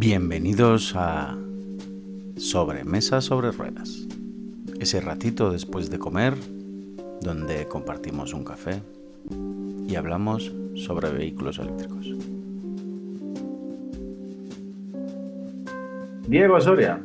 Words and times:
Bienvenidos 0.00 0.94
a 0.96 1.36
Sobremesa 2.38 3.20
sobre 3.20 3.52
Ruedas. 3.52 4.08
Ese 4.80 4.98
ratito 5.02 5.52
después 5.52 5.90
de 5.90 5.98
comer, 5.98 6.32
donde 7.20 7.68
compartimos 7.68 8.32
un 8.32 8.42
café 8.42 8.80
y 9.86 9.94
hablamos 9.96 10.50
sobre 10.74 11.10
vehículos 11.10 11.58
eléctricos. 11.58 12.06
Diego 16.28 16.58
Soria. 16.62 16.98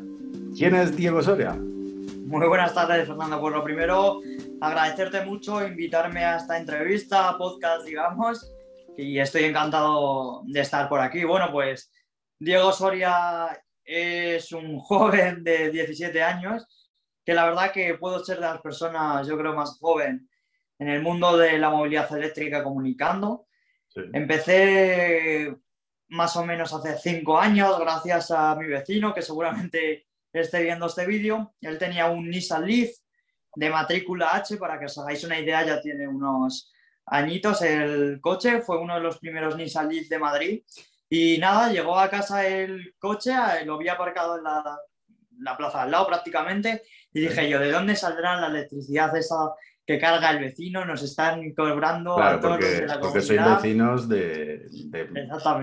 ¿Quién 0.57 0.75
es 0.75 0.95
Diego 0.95 1.21
Soria? 1.21 1.51
Muy 1.51 2.47
buenas 2.47 2.73
tardes, 2.73 3.07
Fernando. 3.09 3.41
Pues 3.41 3.53
lo 3.53 3.63
primero, 3.65 4.21
agradecerte 4.61 5.25
mucho 5.25 5.67
invitarme 5.67 6.23
a 6.23 6.37
esta 6.37 6.57
entrevista, 6.57 7.37
podcast, 7.37 7.85
digamos, 7.85 8.49
y 8.97 9.19
estoy 9.19 9.43
encantado 9.43 10.43
de 10.45 10.61
estar 10.61 10.87
por 10.87 11.01
aquí. 11.01 11.25
Bueno, 11.25 11.51
pues 11.51 11.91
Diego 12.39 12.71
Soria 12.71 13.47
es 13.83 14.51
un 14.51 14.79
joven 14.79 15.43
de 15.43 15.71
17 15.71 16.21
años, 16.21 16.91
que 17.23 17.33
la 17.33 17.45
verdad 17.45 17.71
que 17.71 17.95
puedo 17.95 18.23
ser 18.23 18.37
de 18.37 18.43
las 18.43 18.61
personas, 18.61 19.27
yo 19.27 19.37
creo, 19.37 19.53
más 19.53 19.77
joven 19.79 20.29
en 20.77 20.89
el 20.89 21.01
mundo 21.01 21.37
de 21.37 21.57
la 21.57 21.69
movilidad 21.69 22.11
eléctrica 22.15 22.63
comunicando. 22.63 23.47
Empecé 24.13 25.55
más 26.09 26.35
o 26.35 26.45
menos 26.45 26.73
hace 26.73 26.97
cinco 26.97 27.39
años, 27.39 27.79
gracias 27.79 28.29
a 28.31 28.55
mi 28.55 28.67
vecino, 28.67 29.13
que 29.13 29.21
seguramente 29.21 30.05
esté 30.33 30.61
viendo 30.63 30.87
este 30.87 31.05
vídeo. 31.05 31.55
Él 31.61 31.77
tenía 31.77 32.07
un 32.09 32.29
Nissan 32.29 32.67
Leaf 32.67 32.91
de 33.55 33.69
matrícula 33.69 34.35
H, 34.35 34.57
para 34.57 34.77
que 34.77 34.85
os 34.85 34.97
hagáis 34.97 35.23
una 35.23 35.39
idea, 35.39 35.65
ya 35.65 35.81
tiene 35.81 36.07
unos 36.07 36.71
añitos 37.05 37.61
el 37.61 38.19
coche, 38.19 38.61
fue 38.61 38.77
uno 38.77 38.95
de 38.95 39.01
los 39.01 39.17
primeros 39.19 39.55
Nissan 39.55 39.87
Leaf 39.87 40.09
de 40.09 40.19
Madrid 40.19 40.63
y 41.09 41.37
nada, 41.37 41.71
llegó 41.71 41.99
a 41.99 42.09
casa 42.09 42.47
el 42.47 42.95
coche, 42.97 43.33
lo 43.65 43.75
había 43.75 43.93
aparcado 43.93 44.37
en 44.37 44.43
la, 44.43 45.57
plaza 45.57 45.83
al 45.83 45.91
lado 45.91 46.07
prácticamente, 46.07 46.81
y 47.13 47.21
dije 47.21 47.49
yo, 47.49 47.59
¿de 47.59 47.71
dónde 47.71 47.95
saldrá 47.95 48.39
la 48.39 48.47
electricidad 48.47 49.15
esa 49.15 49.53
que 49.85 49.99
carga 49.99 50.31
el 50.31 50.39
vecino? 50.39 50.83
Nos 50.83 51.03
están 51.03 51.53
cobrando 51.53 52.19
a 52.19 52.39
todos 52.39 52.57
porque, 52.57 52.65
de 52.65 52.87
la 52.87 52.99
porque 52.99 53.21
sois 53.21 53.45
vecinos 53.45 54.09
de, 54.09 54.67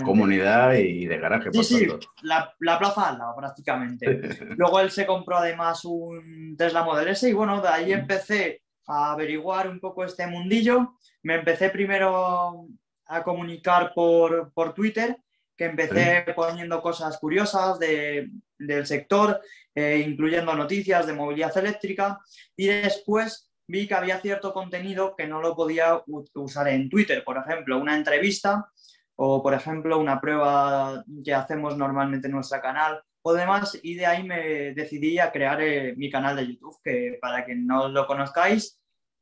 comunidad 0.05 0.75
y 0.75 1.07
de 1.07 1.19
garaje. 1.19 1.51
Sí, 1.53 1.65
sí, 1.65 1.89
la, 2.23 2.55
la, 2.61 2.79
plaza 2.79 3.09
al 3.09 3.19
lado 3.19 3.35
prácticamente. 3.37 4.07
Luego 4.57 4.81
él 4.81 4.91
se 4.91 5.07
compró 5.07 5.39
además 5.39 5.85
un 5.85 6.55
Tesla 6.57 6.85
Model 6.85 7.09
S 7.09 7.29
y 7.29 7.33
bueno, 7.33 7.61
de 7.61 7.69
ahí 7.69 7.93
empecé 7.93 8.63
a 8.87 9.13
averiguar 9.13 9.69
un 9.69 9.81
poco 9.81 10.05
este 10.05 10.27
mundillo. 10.29 10.99
Me 11.25 11.35
empecé 11.35 11.71
primero 11.71 12.69
a 13.07 13.23
comunicar 13.25 13.93
por, 13.93 14.53
por 14.53 14.73
Twitter 14.73 15.19
que 15.63 15.69
empecé 15.69 16.25
poniendo 16.35 16.83
cosas 16.83 17.19
curiosas 17.19 17.79
del 17.79 18.87
sector, 18.87 19.41
eh, 19.73 20.05
incluyendo 20.05 20.53
noticias 20.55 21.07
de 21.07 21.13
movilidad 21.13 21.57
eléctrica, 21.57 22.19
y 22.57 22.67
después 22.67 23.49
vi 23.69 23.87
que 23.87 23.95
había 23.95 24.21
cierto 24.21 24.53
contenido 24.53 25.15
que 25.17 25.29
no 25.29 25.41
lo 25.41 25.55
podía 25.55 26.03
usar 26.35 26.67
en 26.67 26.91
Twitter, 26.91 27.23
por 27.23 27.39
ejemplo, 27.39 27.79
una 27.79 27.97
entrevista 27.97 28.67
o, 29.15 29.41
por 29.41 29.55
ejemplo, 29.55 29.99
una 29.99 30.21
prueba 30.21 31.05
que 31.25 31.33
hacemos 31.33 31.77
normalmente 31.77 32.27
en 32.27 32.35
nuestro 32.35 32.61
canal 32.61 33.01
o 33.23 33.33
demás, 33.33 33.79
y 33.85 33.95
de 33.95 34.07
ahí 34.07 34.25
me 34.25 34.75
decidí 34.75 35.21
a 35.21 35.31
crear 35.31 35.63
eh, 35.63 35.95
mi 35.97 36.11
canal 36.11 36.35
de 36.35 36.49
YouTube, 36.49 36.77
que 36.83 37.19
para 37.21 37.45
quien 37.45 37.69
no 37.69 37.89
lo 37.89 38.05
conozcáis, 38.09 38.81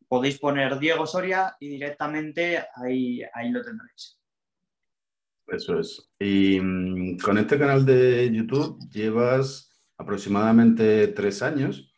podéis 0.09 0.39
poner 0.39 0.79
Diego 0.79 1.07
Soria 1.07 1.55
y 1.61 1.69
directamente 1.69 2.65
ahí, 2.77 3.23
ahí 3.35 3.51
lo 3.51 3.63
tendréis. 3.63 4.20
Eso 5.51 5.81
es. 5.81 6.11
Y 6.19 6.61
mm, 6.61 7.19
con 7.19 7.39
este 7.39 7.59
canal 7.59 7.85
de 7.85 8.31
YouTube 8.33 8.79
llevas 8.91 9.71
aproximadamente 9.97 11.09
tres 11.09 11.43
años 11.43 11.95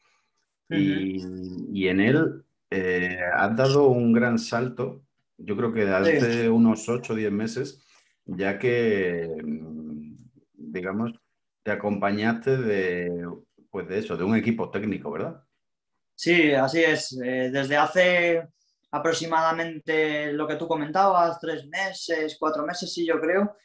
y, 0.68 1.86
en 1.86 2.00
él 2.00 2.44
eh, 2.70 3.18
has 3.34 3.54
dado 3.54 3.88
un 3.88 4.12
gran 4.12 4.38
salto, 4.38 5.04
yo 5.36 5.56
creo 5.56 5.72
que 5.72 5.82
hace 5.82 6.48
unos 6.48 6.88
ocho 6.88 7.12
o 7.12 7.16
diez 7.16 7.30
meses, 7.30 7.84
ya 8.24 8.58
que, 8.58 9.28
mm, 9.44 10.14
digamos, 10.56 11.12
te 11.62 11.72
acompañaste 11.72 12.56
de, 12.56 13.28
pues 13.70 13.86
de 13.88 13.98
eso, 13.98 14.16
de 14.16 14.24
un 14.24 14.34
equipo 14.34 14.70
técnico, 14.70 15.10
¿verdad? 15.12 15.42
Sí, 16.14 16.52
así 16.52 16.82
es. 16.82 17.20
Eh, 17.22 17.50
desde 17.52 17.76
hace 17.76 18.48
aproximadamente 18.92 20.32
lo 20.32 20.46
que 20.46 20.56
tú 20.56 20.68
comentabas, 20.68 21.40
tres 21.40 21.66
meses, 21.66 22.36
cuatro 22.38 22.64
meses, 22.64 22.92
sí, 22.92 23.06
yo 23.06 23.18
creo. 23.20 23.56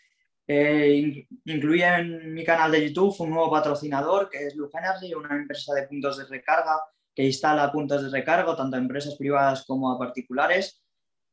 Eh, 0.47 1.27
incluía 1.43 1.99
en 1.99 2.33
mi 2.33 2.45
canal 2.45 2.71
de 2.71 2.87
YouTube 2.87 3.19
un 3.19 3.31
nuevo 3.31 3.51
patrocinador 3.51 4.29
que 4.29 4.47
es 4.47 4.55
Luz 4.55 4.71
Energy, 4.73 5.13
una 5.13 5.35
empresa 5.35 5.73
de 5.73 5.85
puntos 5.85 6.17
de 6.17 6.25
recarga 6.25 6.79
que 7.13 7.25
instala 7.25 7.71
puntos 7.71 8.03
de 8.03 8.09
recargo 8.09 8.55
tanto 8.55 8.77
a 8.77 8.79
empresas 8.79 9.15
privadas 9.15 9.65
como 9.65 9.91
a 9.91 9.99
particulares. 9.99 10.81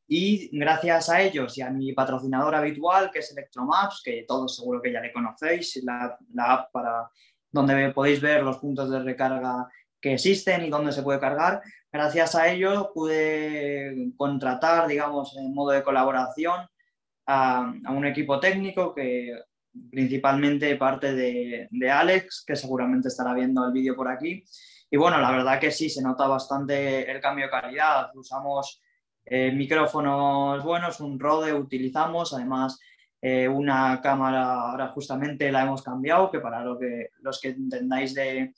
Y 0.07 0.49
gracias 0.57 1.09
a 1.09 1.21
ellos 1.21 1.57
y 1.57 1.61
a 1.61 1.69
mi 1.69 1.93
patrocinador 1.93 2.53
habitual, 2.53 3.09
que 3.11 3.19
es 3.19 3.31
Electromaps, 3.31 4.01
que 4.03 4.25
todos 4.27 4.55
seguro 4.55 4.81
que 4.81 4.91
ya 4.91 4.99
le 4.99 5.13
conocéis, 5.13 5.81
la, 5.83 6.17
la 6.33 6.53
app 6.53 6.71
para 6.71 7.09
donde 7.49 7.91
podéis 7.93 8.19
ver 8.19 8.43
los 8.43 8.57
puntos 8.57 8.91
de 8.91 8.99
recarga 8.99 9.67
que 10.05 10.13
existen 10.13 10.63
y 10.63 10.69
dónde 10.69 10.91
se 10.91 11.01
puede 11.01 11.19
cargar. 11.19 11.63
Gracias 11.91 12.35
a 12.35 12.47
ello 12.47 12.91
pude 12.93 14.11
contratar, 14.15 14.87
digamos, 14.87 15.35
en 15.35 15.51
modo 15.51 15.71
de 15.71 15.81
colaboración 15.81 16.67
a, 17.25 17.73
un 17.89 18.05
equipo 18.05 18.39
técnico 18.39 18.93
que 18.93 19.35
principalmente 19.89 20.75
parte 20.75 21.15
de, 21.15 21.89
Alex, 21.89 22.43
que 22.45 22.55
seguramente 22.55 23.07
estará 23.07 23.33
viendo 23.33 23.65
el 23.65 23.71
vídeo 23.71 23.95
por 23.95 24.07
aquí. 24.07 24.43
Y 24.91 24.95
bueno, 24.95 25.17
la 25.19 25.31
verdad 25.31 25.59
que 25.59 25.71
sí, 25.71 25.89
se 25.89 26.03
nota 26.03 26.27
bastante 26.27 27.09
el 27.09 27.19
cambio 27.19 27.45
de 27.45 27.51
calidad. 27.51 28.11
Usamos 28.13 28.83
eh, 29.25 29.51
micrófonos 29.51 30.63
buenos, 30.63 30.99
un 30.99 31.19
Rode 31.19 31.51
utilizamos, 31.51 32.31
además 32.31 32.79
eh, 33.19 33.47
una 33.47 33.99
cámara, 34.01 34.69
ahora 34.69 34.89
justamente 34.89 35.51
la 35.51 35.63
hemos 35.63 35.81
cambiado, 35.81 36.29
que 36.29 36.41
para 36.41 36.63
lo 36.63 36.77
que, 36.77 37.09
los 37.21 37.41
que 37.41 37.47
entendáis 37.49 38.13
de, 38.13 38.53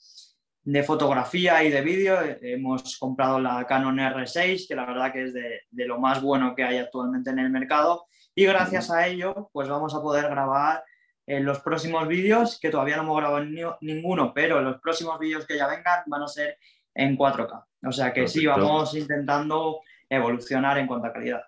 de 0.68 0.84
fotografía 0.84 1.64
y 1.64 1.72
de 1.72 1.82
vídeo. 1.82 2.18
Hemos 2.42 2.98
comprado 2.98 3.40
la 3.40 3.66
Canon 3.66 4.00
R6, 4.00 4.68
que 4.68 4.76
la 4.76 4.86
verdad 4.86 5.14
que 5.14 5.24
es 5.24 5.34
de, 5.34 5.62
lo 5.72 5.98
más 5.98 6.22
bueno 6.22 6.54
que 6.56 6.64
hay 6.66 6.78
actualmente 6.78 7.30
en 7.30 7.40
el 7.40 7.50
mercado. 7.50 8.06
Y 8.36 8.46
gracias 8.46 8.92
a 8.92 9.08
ello, 9.08 9.50
pues 9.54 9.70
vamos 9.70 9.96
a 9.96 10.02
poder 10.02 10.26
grabar 10.30 10.84
en 11.26 11.46
los 11.46 11.62
próximos 11.62 12.06
vídeos, 12.10 12.60
que 12.60 12.70
todavía 12.70 12.98
no 12.98 13.04
hemos 13.04 13.18
grabado 13.18 13.46
ninguno, 13.80 14.34
pero 14.34 14.62
los 14.62 14.82
próximos 14.82 15.18
vídeos 15.20 15.48
que 15.48 15.56
ya 15.56 15.68
vengan 15.68 16.04
van 16.06 16.24
a 16.24 16.28
ser 16.28 16.58
en 16.94 17.18
4K. 17.18 17.66
O 17.86 17.92
sea 17.94 18.12
que 18.12 18.28
sí, 18.28 18.46
vamos 18.46 18.94
intentando 18.94 19.80
evolucionar 20.10 20.78
en 20.80 20.88
cuanto 20.88 21.08
a 21.08 21.14
calidad. 21.14 21.44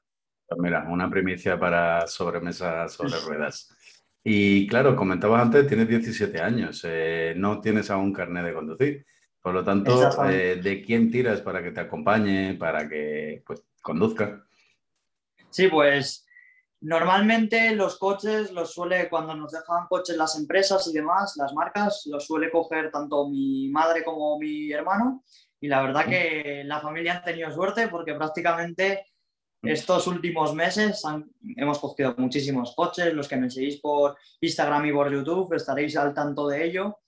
Mira, 0.57 0.85
una 0.89 1.09
primicia 1.09 1.59
para 1.59 2.07
sobremesa 2.07 2.87
sobre 2.87 3.19
ruedas. 3.19 3.75
Y 4.23 4.67
claro, 4.67 4.95
comentabas 4.95 5.41
antes, 5.41 5.67
tienes 5.67 5.87
17 5.87 6.41
años, 6.41 6.81
eh, 6.85 7.33
no 7.37 7.61
tienes 7.61 7.89
aún 7.89 8.13
carnet 8.13 8.45
de 8.45 8.53
conducir. 8.53 9.05
Por 9.41 9.53
lo 9.53 9.63
tanto, 9.63 10.11
eh, 10.29 10.59
¿de 10.61 10.81
quién 10.81 11.09
tiras 11.09 11.41
para 11.41 11.63
que 11.63 11.71
te 11.71 11.79
acompañe, 11.79 12.55
para 12.55 12.87
que 12.89 13.41
pues, 13.45 13.63
conduzca? 13.81 14.43
Sí, 15.49 15.67
pues 15.69 16.25
normalmente 16.81 17.73
los 17.75 17.97
coches 17.97 18.51
los 18.51 18.73
suele, 18.73 19.09
cuando 19.09 19.35
nos 19.35 19.51
dejan 19.51 19.87
coches 19.87 20.17
las 20.17 20.37
empresas 20.37 20.87
y 20.87 20.93
demás, 20.93 21.35
las 21.37 21.53
marcas, 21.53 22.05
los 22.05 22.25
suele 22.25 22.51
coger 22.51 22.91
tanto 22.91 23.29
mi 23.29 23.69
madre 23.69 24.03
como 24.03 24.37
mi 24.37 24.71
hermano. 24.71 25.23
Y 25.61 25.67
la 25.67 25.81
verdad 25.81 26.05
que 26.05 26.63
la 26.65 26.79
familia 26.79 27.17
ha 27.17 27.23
tenido 27.23 27.51
suerte 27.51 27.87
porque 27.87 28.13
prácticamente 28.13 29.05
estos 29.61 30.07
últimos 30.07 30.55
meses 30.55 31.03
hemos 31.57 31.79
cogido 31.79 32.15
muchísimos 32.17 32.73
coches, 32.75 33.13
los 33.13 33.27
que 33.27 33.35
me 33.35 33.49
seguís 33.49 33.79
por 33.81 34.17
Instagram 34.39 34.85
y 34.85 34.93
por 34.93 35.11
YouTube 35.11 35.53
estaréis 35.53 35.97
al 35.97 36.13
tanto 36.13 36.47
de 36.47 36.65
ello. 36.65 36.99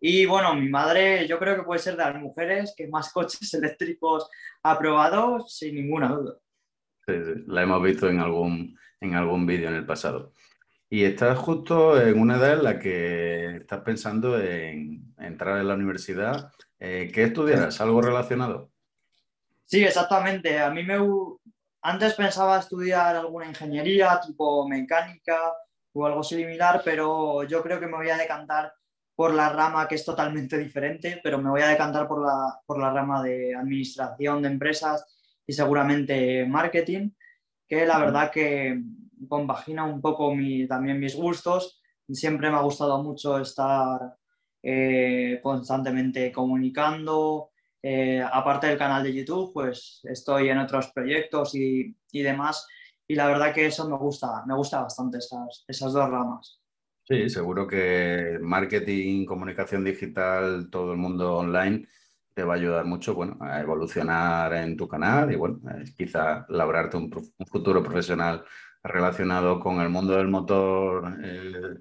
Y 0.00 0.26
bueno, 0.26 0.54
mi 0.54 0.68
madre 0.68 1.26
yo 1.26 1.38
creo 1.38 1.56
que 1.56 1.64
puede 1.64 1.80
ser 1.80 1.96
de 1.96 2.04
las 2.04 2.14
mujeres 2.14 2.74
que 2.76 2.88
más 2.88 3.12
coches 3.12 3.52
eléctricos 3.54 4.28
ha 4.62 4.78
probado 4.78 5.40
sin 5.46 5.74
ninguna 5.74 6.08
duda. 6.08 6.34
Sí, 7.06 7.14
la 7.46 7.62
hemos 7.62 7.82
visto 7.82 8.08
en 8.08 8.20
algún, 8.20 8.78
en 9.00 9.14
algún 9.14 9.46
vídeo 9.46 9.68
en 9.68 9.76
el 9.76 9.86
pasado. 9.86 10.32
Y 10.90 11.04
estás 11.04 11.38
justo 11.38 12.00
en 12.00 12.18
una 12.18 12.36
edad 12.36 12.54
en 12.54 12.64
la 12.64 12.78
que 12.78 13.56
estás 13.56 13.80
pensando 13.80 14.40
en 14.40 15.14
entrar 15.18 15.58
en 15.58 15.68
la 15.68 15.74
universidad. 15.74 16.50
Eh, 16.78 17.10
¿Qué 17.12 17.24
estudiarás? 17.24 17.80
¿Algo 17.82 18.00
relacionado? 18.00 18.70
Sí, 19.68 19.84
exactamente. 19.84 20.58
A 20.58 20.70
mí 20.70 20.82
me, 20.82 20.96
antes 21.82 22.14
pensaba 22.14 22.58
estudiar 22.58 23.16
alguna 23.16 23.46
ingeniería, 23.46 24.20
tipo 24.24 24.68
mecánica 24.68 25.52
o 25.92 26.06
algo 26.06 26.22
similar, 26.22 26.82
pero 26.84 27.44
yo 27.44 27.62
creo 27.62 27.80
que 27.80 27.86
me 27.86 27.96
voy 27.96 28.10
a 28.10 28.16
decantar 28.16 28.72
por 29.14 29.34
la 29.34 29.48
rama 29.48 29.88
que 29.88 29.96
es 29.96 30.04
totalmente 30.04 30.56
diferente, 30.56 31.20
pero 31.22 31.38
me 31.38 31.50
voy 31.50 31.62
a 31.62 31.68
decantar 31.68 32.06
por 32.06 32.24
la, 32.24 32.60
por 32.64 32.78
la 32.78 32.92
rama 32.92 33.22
de 33.22 33.54
administración 33.54 34.42
de 34.42 34.48
empresas 34.48 35.04
y 35.46 35.52
seguramente 35.52 36.46
marketing, 36.46 37.10
que 37.66 37.84
la 37.84 37.98
verdad 37.98 38.30
que 38.30 38.80
compagina 39.28 39.84
un 39.84 40.00
poco 40.00 40.34
mi, 40.34 40.68
también 40.68 41.00
mis 41.00 41.16
gustos. 41.16 41.82
siempre 42.08 42.50
me 42.50 42.56
ha 42.56 42.60
gustado 42.60 43.02
mucho 43.02 43.38
estar 43.38 44.16
eh, 44.62 45.40
constantemente 45.42 46.30
comunicando. 46.30 47.50
Eh, 47.90 48.20
aparte 48.20 48.66
del 48.66 48.76
canal 48.76 49.02
de 49.02 49.14
YouTube, 49.14 49.50
pues 49.54 50.02
estoy 50.04 50.50
en 50.50 50.58
otros 50.58 50.88
proyectos 50.88 51.54
y, 51.54 51.96
demás. 52.12 52.66
Y 53.06 53.14
la 53.14 53.26
verdad 53.26 53.54
que 53.54 53.64
eso 53.64 53.88
me 53.88 53.96
gusta, 53.96 54.44
me 54.46 54.54
gusta 54.54 54.82
bastante 54.82 55.16
esas, 55.16 55.64
esas 55.66 55.94
dos 55.94 56.10
ramas. 56.10 56.60
Sí, 57.04 57.30
seguro 57.30 57.66
que 57.66 58.38
marketing, 58.42 59.24
comunicación 59.24 59.84
digital, 59.84 60.68
todo 60.70 60.92
el 60.92 60.98
mundo 60.98 61.36
online 61.38 61.88
te 62.34 62.44
va 62.44 62.52
a 62.52 62.56
ayudar 62.58 62.84
mucho 62.84 63.14
bueno, 63.14 63.38
a 63.40 63.58
evolucionar 63.58 64.52
en 64.52 64.76
tu 64.76 64.86
canal 64.86 65.32
y 65.32 65.36
bueno, 65.36 65.58
quizá 65.96 66.44
labrarte 66.50 66.98
un, 66.98 67.10
futuro 67.46 67.82
profesional 67.82 68.44
relacionado 68.82 69.58
con 69.60 69.80
el 69.80 69.88
mundo 69.88 70.14
del 70.14 70.28
motor 70.28 71.18
eh, 71.24 71.74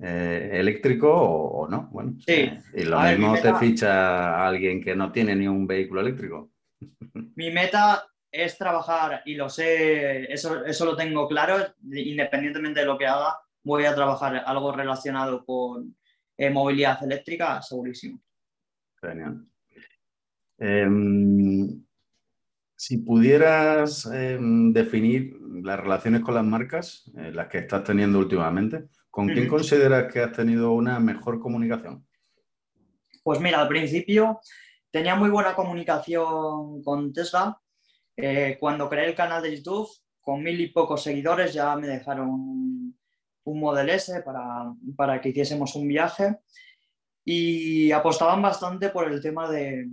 eh, 0.00 0.50
eléctrico 0.52 1.10
o, 1.12 1.68
no. 1.68 1.88
Bueno, 1.90 2.16
sí. 2.24 2.50
y 2.74 2.84
lo 2.84 3.00
mismo 3.00 3.34
te 3.40 3.54
ficha 3.54 4.36
a 4.36 4.48
alguien 4.48 4.80
que 4.80 4.94
no 4.94 5.10
tiene 5.10 5.34
ni 5.34 5.48
un 5.48 5.66
vehículo 5.66 6.00
eléctrico. 6.00 6.50
Mi 7.34 7.50
meta 7.50 8.04
es 8.30 8.56
trabajar 8.56 9.22
y 9.24 9.34
lo 9.34 9.48
sé, 9.48 10.32
eso, 10.32 10.64
eso 10.64 10.84
lo 10.84 10.96
tengo 10.96 11.26
claro, 11.26 11.56
independientemente 11.82 12.80
de 12.80 12.86
lo 12.86 12.98
que 12.98 13.06
haga, 13.06 13.38
voy 13.62 13.84
a 13.84 13.94
trabajar 13.94 14.42
algo 14.46 14.72
relacionado 14.72 15.44
con 15.44 15.96
eh, 16.36 16.50
movilidad 16.50 17.02
eléctrica, 17.02 17.60
segurísimo. 17.62 18.20
Genial. 19.00 19.46
Si 22.80 22.98
pudieras 22.98 24.06
em, 24.06 24.72
definir 24.72 25.36
las 25.64 25.80
relaciones 25.80 26.20
con 26.20 26.34
las 26.34 26.44
marcas, 26.44 27.10
eh, 27.16 27.32
las 27.34 27.48
que 27.48 27.58
estás 27.58 27.82
teniendo 27.82 28.20
últimamente, 28.20 28.84
¿con 29.10 29.26
quién 29.26 29.48
consideras 29.48 30.12
que 30.12 30.20
has 30.20 30.30
tenido 30.30 30.70
una 30.70 31.00
mejor 31.00 31.40
comunicación? 31.40 32.06
Pues 33.24 33.40
mira, 33.40 33.60
al 33.60 33.66
principio 33.66 34.38
tenía 34.92 35.16
muy 35.16 35.28
buena 35.28 35.56
comunicación 35.56 36.80
con 36.84 37.12
Tesla. 37.12 37.60
Eh, 38.16 38.56
cuando 38.60 38.88
creé 38.88 39.08
el 39.08 39.16
canal 39.16 39.42
de 39.42 39.56
YouTube, 39.56 39.88
con 40.20 40.44
mil 40.44 40.60
y 40.60 40.68
pocos 40.68 41.02
seguidores, 41.02 41.52
ya 41.52 41.74
me 41.74 41.88
dejaron 41.88 42.30
un 42.30 43.60
Model 43.60 43.90
S 43.90 44.22
para, 44.22 44.72
para 44.96 45.20
que 45.20 45.30
hiciésemos 45.30 45.74
un 45.74 45.88
viaje 45.88 46.36
y 47.24 47.90
apostaban 47.90 48.40
bastante 48.40 48.90
por 48.90 49.10
el 49.10 49.20
tema 49.20 49.50
de, 49.50 49.84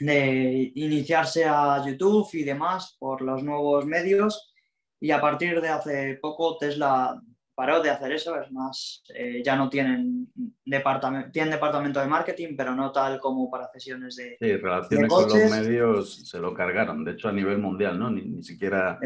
de 0.00 0.72
iniciarse 0.74 1.44
a 1.44 1.84
YouTube 1.84 2.28
y 2.34 2.44
demás 2.44 2.96
por 2.98 3.22
los 3.22 3.42
nuevos 3.42 3.86
medios 3.86 4.54
y 5.00 5.10
a 5.10 5.20
partir 5.20 5.60
de 5.60 5.68
hace 5.68 6.18
poco 6.20 6.56
Tesla 6.56 7.20
paró 7.54 7.80
de 7.80 7.90
hacer 7.90 8.12
eso, 8.12 8.40
es 8.40 8.50
más, 8.50 9.02
eh, 9.14 9.42
ya 9.44 9.54
no 9.54 9.68
tienen 9.68 10.28
departamento, 10.64 11.30
tienen 11.30 11.52
departamento 11.52 12.00
de 12.00 12.06
marketing, 12.06 12.56
pero 12.56 12.74
no 12.74 12.90
tal 12.90 13.20
como 13.20 13.48
para 13.50 13.68
sesiones 13.68 14.16
de... 14.16 14.36
Sí, 14.40 14.56
relaciones 14.56 15.08
con 15.08 15.28
los 15.28 15.50
medios 15.50 16.28
se 16.28 16.38
lo 16.40 16.52
cargaron, 16.52 17.04
de 17.04 17.12
hecho 17.12 17.28
a 17.28 17.32
nivel 17.32 17.58
mundial, 17.58 17.98
¿no? 17.98 18.10
Ni, 18.10 18.42
siquiera 18.42 18.98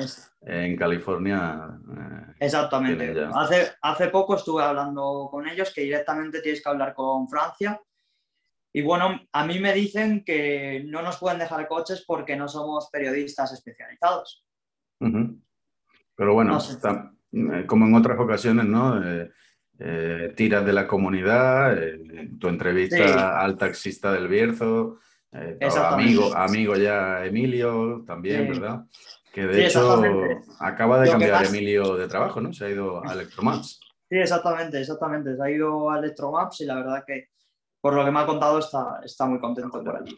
en 0.43 0.77
California. 0.77 1.79
Eh, 1.91 2.35
Exactamente. 2.41 3.27
Hace, 3.35 3.73
hace 3.83 4.09
poco 4.09 4.37
estuve 4.37 4.63
hablando 4.63 5.29
con 5.31 5.47
ellos 5.47 5.73
que 5.75 5.83
directamente 5.83 6.41
tienes 6.41 6.63
que 6.63 6.69
hablar 6.69 6.95
con 6.95 7.29
Francia 7.29 7.79
y 8.73 8.83
bueno, 8.83 9.21
a 9.33 9.47
mí 9.47 9.59
me 9.59 9.73
dicen 9.73 10.23
que 10.25 10.85
no 10.87 11.03
nos 11.03 11.19
pueden 11.19 11.39
dejar 11.39 11.67
coches 11.69 12.05
porque 12.07 12.37
no 12.37 12.49
somos 12.49 12.91
periodistas 12.91 13.53
especializados. 13.53 14.45
Pero 14.99 16.35
bueno, 16.35 16.59
eh, 16.59 17.65
como 17.67 17.87
en 17.87 17.95
otras 17.95 18.19
ocasiones, 18.19 18.67
¿no? 18.67 19.03
Eh, 19.03 19.31
eh, 19.81 20.35
tiras 20.37 20.67
de 20.67 20.73
la 20.73 20.87
comunidad, 20.87 21.79
tu 22.39 22.49
entrevista 22.49 23.41
al 23.41 23.57
taxista 23.57 24.13
del 24.13 24.29
Bierzo, 24.29 24.99
amigo, 25.33 26.35
amigo 26.35 26.77
ya 26.77 27.25
Emilio 27.25 28.03
también, 28.07 28.49
¿verdad? 28.49 28.85
Que 29.33 29.47
de 29.47 29.67
hecho 29.67 30.03
acaba 30.59 31.01
de 31.01 31.11
cambiar 31.11 31.47
Emilio 31.47 31.97
de 31.97 32.09
trabajo, 32.09 32.41
¿no? 32.41 32.53
Se 32.53 32.67
ha 32.67 32.71
ido 32.71 33.07
a 33.07 33.13
Electromaps. 33.13 33.81
Sí, 34.11 34.17
exactamente, 34.17 34.81
exactamente. 34.81 35.37
Se 35.37 35.43
ha 35.43 35.51
ido 35.51 35.91
a 35.91 35.99
Electromaps 35.99 36.61
y 36.63 36.65
la 36.65 36.77
verdad 36.77 37.05
que 37.07 37.29
por 37.81 37.95
lo 37.95 38.05
que 38.05 38.11
me 38.11 38.21
ha 38.21 38.27
contado, 38.27 38.59
está, 38.59 39.01
está 39.05 39.27
muy 39.27 39.39
contento 39.39 39.83
por 39.83 39.97
allí. 39.97 40.15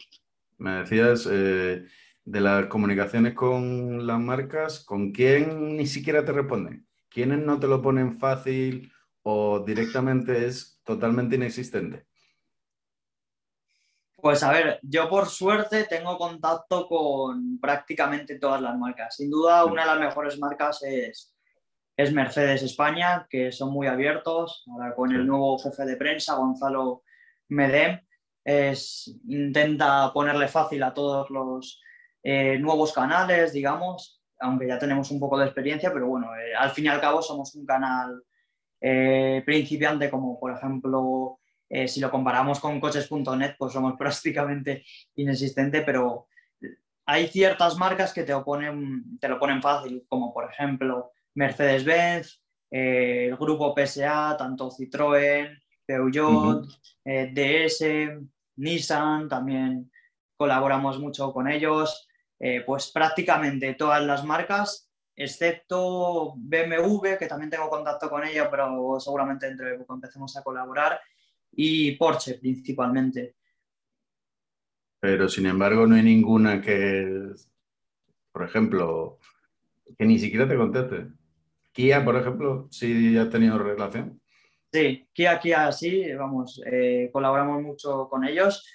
Me 0.57 0.79
decías 0.79 1.27
eh, 1.31 1.85
de 2.23 2.41
las 2.41 2.67
comunicaciones 2.67 3.33
con 3.33 4.05
las 4.05 4.19
marcas, 4.19 4.83
¿con 4.83 5.11
quién 5.11 5.77
ni 5.77 5.87
siquiera 5.87 6.23
te 6.23 6.31
responden? 6.31 6.87
¿Quiénes 7.09 7.39
no 7.39 7.59
te 7.59 7.67
lo 7.67 7.81
ponen 7.81 8.19
fácil 8.19 8.91
o 9.23 9.59
directamente 9.59 10.45
es 10.45 10.81
totalmente 10.83 11.35
inexistente? 11.35 12.05
Pues 14.21 14.43
a 14.43 14.51
ver, 14.51 14.79
yo 14.83 15.09
por 15.09 15.27
suerte 15.27 15.85
tengo 15.85 16.17
contacto 16.17 16.87
con 16.87 17.59
prácticamente 17.59 18.37
todas 18.37 18.61
las 18.61 18.77
marcas. 18.77 19.15
Sin 19.15 19.31
duda, 19.31 19.65
una 19.65 19.81
de 19.81 19.87
las 19.87 19.99
mejores 19.99 20.37
marcas 20.37 20.83
es, 20.83 21.35
es 21.97 22.13
Mercedes 22.13 22.61
España, 22.61 23.25
que 23.27 23.51
son 23.51 23.73
muy 23.73 23.87
abiertos. 23.87 24.63
Ahora 24.71 24.93
con 24.93 25.11
el 25.11 25.25
nuevo 25.25 25.57
jefe 25.57 25.85
de 25.85 25.97
prensa, 25.97 26.35
Gonzalo 26.35 27.01
Medem 27.51 27.99
es, 28.43 29.13
intenta 29.27 30.11
ponerle 30.13 30.47
fácil 30.47 30.81
a 30.83 30.93
todos 30.93 31.29
los 31.29 31.81
eh, 32.23 32.57
nuevos 32.59 32.93
canales, 32.93 33.53
digamos, 33.53 34.21
aunque 34.39 34.67
ya 34.67 34.79
tenemos 34.79 35.11
un 35.11 35.19
poco 35.19 35.37
de 35.37 35.45
experiencia, 35.45 35.91
pero 35.93 36.07
bueno, 36.07 36.35
eh, 36.35 36.55
al 36.55 36.71
fin 36.71 36.85
y 36.85 36.87
al 36.87 37.01
cabo 37.01 37.21
somos 37.21 37.53
un 37.55 37.65
canal 37.65 38.23
eh, 38.79 39.43
principiante 39.45 40.09
como 40.09 40.39
por 40.39 40.51
ejemplo, 40.51 41.39
si 41.87 42.01
lo 42.01 42.11
comparamos 42.11 42.59
con 42.59 42.81
coches.net, 42.81 43.55
pues 43.57 43.73
somos 43.73 43.95
prácticamente 43.97 44.83
inexistente, 45.15 45.81
pero 45.81 46.27
hay 47.05 47.27
ciertas 47.27 47.77
marcas 47.77 48.13
que 48.13 48.23
te, 48.23 48.33
oponen, 48.33 49.19
te 49.19 49.27
lo 49.27 49.39
ponen 49.39 49.61
fácil, 49.61 50.05
como 50.07 50.33
por 50.33 50.49
ejemplo 50.51 51.11
Mercedes-Benz, 51.35 52.41
el 52.69 53.35
grupo 53.37 53.73
PSA, 53.75 54.35
tanto 54.37 54.69
Citroën, 54.69 55.60
Peugeot, 55.85 56.67
eh, 57.05 57.31
DS, 57.33 58.19
Nissan, 58.57 59.27
también 59.27 59.91
colaboramos 60.37 60.99
mucho 60.99 61.31
con 61.33 61.47
ellos, 61.47 62.07
eh, 62.39 62.63
pues 62.65 62.91
prácticamente 62.91 63.75
todas 63.75 64.03
las 64.03 64.25
marcas, 64.25 64.89
excepto 65.15 66.33
BMW, 66.37 67.17
que 67.17 67.27
también 67.27 67.49
tengo 67.49 67.69
contacto 67.69 68.09
con 68.09 68.23
ella, 68.23 68.49
pero 68.49 68.99
seguramente 68.99 69.47
dentro 69.47 69.67
de 69.67 69.77
poco 69.77 69.95
empecemos 69.95 70.35
a 70.37 70.43
colaborar, 70.43 70.99
y 71.51 71.91
Porsche 71.97 72.35
principalmente. 72.39 73.35
Pero 74.99 75.27
sin 75.27 75.47
embargo 75.47 75.87
no 75.87 75.95
hay 75.95 76.03
ninguna 76.03 76.61
que, 76.61 77.33
por 78.31 78.43
ejemplo, 78.43 79.19
que 79.97 80.05
ni 80.05 80.19
siquiera 80.19 80.47
te 80.47 80.55
conteste. 80.55 81.07
Kia, 81.71 82.03
por 82.03 82.15
ejemplo, 82.15 82.67
sí 82.71 83.17
ha 83.17 83.29
tenido 83.29 83.57
relación. 83.57 84.20
Sí, 84.71 85.05
Kia, 85.13 85.37
Kia, 85.39 85.71
sí, 85.71 86.13
vamos, 86.13 86.61
eh, 86.65 87.09
colaboramos 87.11 87.61
mucho 87.61 88.07
con 88.09 88.23
ellos. 88.23 88.65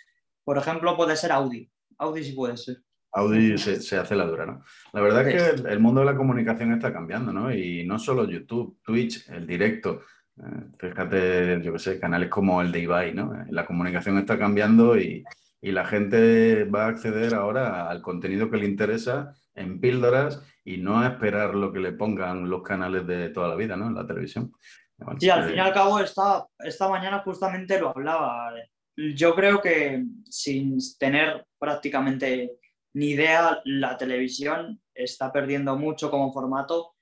Por 0.44 0.58
ejemplo, 0.58 0.96
puede 0.96 1.16
ser 1.16 1.32
Audi. 1.32 1.70
Audi 1.98 2.22
sí 2.22 2.32
puede 2.32 2.56
ser. 2.56 2.76
Audi 3.12 3.56
se, 3.56 3.96
hace 3.96 4.14
la 4.14 4.26
dura, 4.26 4.44
¿no? 4.44 4.62
La 4.92 5.00
verdad 5.00 5.26
es 5.26 5.42
que 5.42 5.68
el, 5.70 5.80
mundo 5.80 6.00
de 6.00 6.06
la 6.06 6.16
comunicación 6.16 6.72
está 6.72 6.92
cambiando, 6.92 7.32
¿no? 7.32 7.52
Y 7.52 7.86
no 7.86 7.98
solo 7.98 8.28
YouTube, 8.28 8.78
Twitch, 8.82 9.26
el 9.30 9.46
directo. 9.46 10.02
Eh, 10.36 10.66
fíjate, 10.78 11.62
yo 11.62 11.72
qué 11.72 11.78
sé, 11.78 11.98
canales 11.98 12.28
como 12.28 12.60
el 12.60 12.70
de 12.70 12.80
Ibai, 12.80 13.14
¿no? 13.14 13.34
Eh, 13.34 13.46
la 13.48 13.64
comunicación 13.64 14.18
está 14.18 14.38
cambiando 14.38 14.98
y, 14.98 15.24
y 15.62 15.72
la 15.72 15.86
gente 15.86 16.64
va 16.64 16.84
a 16.84 16.88
acceder 16.88 17.34
ahora 17.34 17.88
al 17.88 18.02
contenido 18.02 18.50
que 18.50 18.58
le 18.58 18.66
interesa 18.66 19.34
en 19.54 19.80
píldoras 19.80 20.42
y 20.62 20.76
no 20.76 21.00
a 21.00 21.06
esperar 21.06 21.54
lo 21.54 21.72
que 21.72 21.80
le 21.80 21.92
pongan 21.92 22.50
los 22.50 22.62
canales 22.62 23.06
de 23.06 23.30
toda 23.30 23.48
la 23.48 23.56
vida, 23.56 23.76
¿no? 23.76 23.86
En 23.86 23.94
la 23.94 24.06
televisión. 24.06 24.52
Sí, 25.18 25.28
al 25.28 25.44
fin 25.44 25.56
y 25.56 25.60
al 25.60 25.72
cabo, 25.72 25.98
esta, 26.00 26.46
esta 26.58 26.88
mañana 26.88 27.20
justamente 27.20 27.78
lo 27.78 27.90
hablaba. 27.90 28.52
Yo 28.96 29.34
creo 29.34 29.60
que 29.60 30.04
sin 30.24 30.78
tener 30.98 31.46
prácticamente 31.58 32.58
ni 32.94 33.10
idea, 33.10 33.60
la 33.64 33.96
televisión 33.98 34.80
está 34.94 35.30
perdiendo 35.30 35.76
mucho 35.76 36.10
como 36.10 36.32
formato 36.32 36.94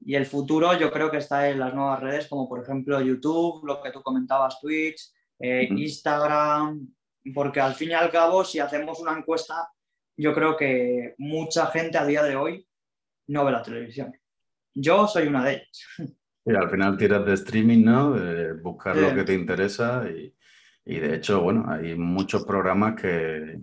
y 0.00 0.14
el 0.16 0.26
futuro 0.26 0.76
yo 0.76 0.90
creo 0.90 1.10
que 1.10 1.18
está 1.18 1.48
en 1.48 1.60
las 1.60 1.74
nuevas 1.74 2.00
redes 2.00 2.28
como 2.28 2.48
por 2.48 2.62
ejemplo 2.62 3.00
YouTube, 3.00 3.64
lo 3.64 3.80
que 3.80 3.92
tú 3.92 4.02
comentabas, 4.02 4.60
Twitch, 4.60 5.12
eh, 5.38 5.68
Instagram, 5.70 6.88
porque 7.32 7.60
al 7.60 7.74
fin 7.74 7.90
y 7.90 7.94
al 7.94 8.10
cabo 8.10 8.44
si 8.44 8.58
hacemos 8.58 8.98
una 8.98 9.16
encuesta, 9.16 9.68
yo 10.16 10.34
creo 10.34 10.56
que 10.56 11.14
mucha 11.18 11.66
gente 11.66 11.98
a 11.98 12.04
día 12.04 12.24
de 12.24 12.34
hoy 12.34 12.68
no 13.28 13.44
ve 13.44 13.52
la 13.52 13.62
televisión. 13.62 14.12
Yo 14.74 15.06
soy 15.06 15.28
una 15.28 15.44
de 15.44 15.52
ellas. 15.52 15.88
Y 16.48 16.54
al 16.54 16.70
final 16.70 16.96
tiras 16.96 17.24
de 17.26 17.34
streaming, 17.34 17.84
¿no? 17.84 18.16
Buscar 18.62 18.96
lo 18.96 19.14
que 19.14 19.24
te 19.24 19.34
interesa 19.34 20.04
y, 20.08 20.98
de 20.98 21.14
hecho, 21.14 21.42
bueno, 21.42 21.66
hay 21.68 21.94
muchos 21.94 22.44
programas 22.44 22.94
que, 23.00 23.60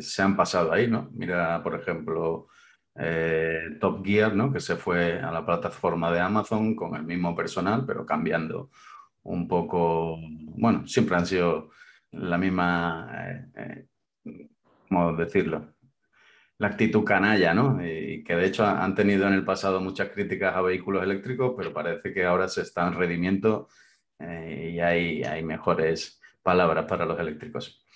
se 0.00 0.22
han 0.22 0.36
pasado 0.36 0.72
ahí, 0.72 0.88
¿no? 0.88 1.08
Mira, 1.12 1.62
por 1.62 1.74
ejemplo, 1.74 2.48
eh, 2.98 3.76
Top 3.80 4.04
Gear, 4.04 4.34
¿no? 4.34 4.52
que 4.52 4.60
se 4.60 4.76
fue 4.76 5.20
a 5.20 5.30
la 5.30 5.44
plataforma 5.44 6.10
de 6.10 6.20
Amazon 6.20 6.74
con 6.74 6.96
el 6.96 7.02
mismo 7.04 7.34
personal, 7.34 7.84
pero 7.86 8.06
cambiando 8.06 8.70
un 9.24 9.46
poco, 9.46 10.16
bueno, 10.56 10.86
siempre 10.86 11.16
han 11.16 11.26
sido 11.26 11.70
la 12.12 12.38
misma, 12.38 13.10
eh, 13.54 13.86
eh, 14.24 14.48
¿cómo 14.88 15.12
decirlo? 15.14 15.74
La 16.58 16.68
actitud 16.68 17.04
canalla, 17.04 17.52
¿no? 17.54 17.84
Y 17.84 18.24
que 18.24 18.34
de 18.34 18.46
hecho 18.46 18.64
han 18.64 18.94
tenido 18.94 19.26
en 19.26 19.34
el 19.34 19.44
pasado 19.44 19.80
muchas 19.80 20.08
críticas 20.10 20.56
a 20.56 20.62
vehículos 20.62 21.02
eléctricos, 21.02 21.54
pero 21.56 21.72
parece 21.72 22.12
que 22.12 22.24
ahora 22.24 22.48
se 22.48 22.62
están 22.62 22.94
redimiendo 22.94 23.68
y 24.18 24.80
hay, 24.80 25.22
hay 25.22 25.42
mejores 25.42 26.18
palabras 26.42 26.86
para 26.86 27.04
los 27.04 27.18
eléctricos. 27.20 27.86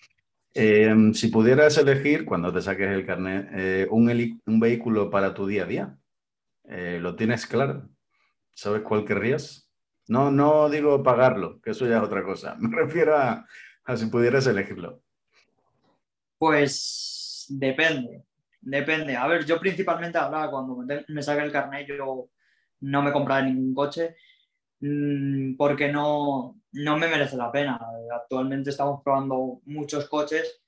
Em, 0.53 1.15
si 1.15 1.29
pudieras 1.29 1.79
elegir, 1.79 2.25
cuando 2.25 2.53
te 2.53 2.61
saques 2.61 2.89
el 2.91 3.07
carnet, 3.07 3.49
eh, 3.53 3.87
un, 3.91 4.11
un, 4.47 4.61
vehículo 4.61 5.09
para 5.09 5.33
tu 5.33 5.47
día 5.47 5.63
a 5.63 5.67
día, 5.67 5.99
eh, 6.65 6.99
¿lo 7.01 7.15
tienes 7.15 7.47
claro? 7.47 7.89
¿Sabes 8.53 8.83
cuál 8.83 9.05
querrías? 9.05 9.71
No, 10.09 10.33
no 10.33 10.69
digo 10.69 11.05
pagarlo, 11.05 11.61
que 11.61 11.71
eso 11.71 11.87
ya 11.87 11.99
es 11.99 12.03
otra 12.03 12.25
cosa. 12.25 12.57
Me 12.59 12.77
refiero 12.77 13.17
a, 13.17 13.47
si 13.97 14.07
pudieras 14.07 14.47
elegirlo. 14.49 15.01
Pues 16.37 17.47
depende, 17.49 18.25
depende. 18.61 19.17
A 19.17 19.27
ver, 19.27 19.45
yo 19.45 19.59
principalmente 19.59 20.19
ahora 20.19 20.51
cuando 20.51 20.85
me 21.09 21.23
saque 21.23 21.43
el 21.43 21.53
carnet 21.53 21.89
yo 21.89 22.29
no 22.81 23.03
me 23.03 23.13
compraré 23.13 23.47
ningún 23.47 23.75
coche 23.75 24.17
mm, 24.81 25.57
porque 25.57 25.93
no, 25.93 26.61
no 26.73 26.97
me 26.97 27.09
merece 27.09 27.37
la 27.37 27.51
pena. 27.51 27.81
Actualmente 28.15 28.71
estamos 28.71 29.03
probando 29.03 29.61
muchos 29.65 30.09
coches 30.09 30.61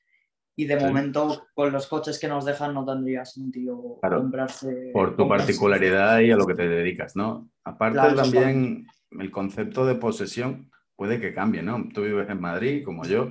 y 0.55 0.67
de 0.67 0.77
momento 0.77 1.47
con 1.55 1.73
los 1.73 1.87
coches 1.87 2.19
que 2.19 2.29
nos 2.29 2.45
dejan 2.45 2.75
no 2.75 2.85
tendría 2.85 3.25
sentido 3.25 3.99
comprarse. 4.01 4.91
Por 4.93 5.17
tu 5.17 5.27
particularidad 5.29 6.21
y 6.21 6.31
a 6.31 6.37
lo 6.37 6.47
que 6.47 6.55
te 6.55 6.69
dedicas, 6.69 7.17
¿no? 7.17 7.51
Aparte 7.65 8.15
también 8.15 8.87
el 9.19 9.31
concepto 9.31 9.87
de 9.87 9.95
posesión 9.95 10.71
puede 10.95 11.19
que 11.19 11.33
cambie, 11.33 11.63
¿no? 11.63 11.89
Tú 11.93 12.03
vives 12.03 12.29
en 12.29 12.41
Madrid 12.41 12.85
como 12.85 13.05
yo 13.05 13.31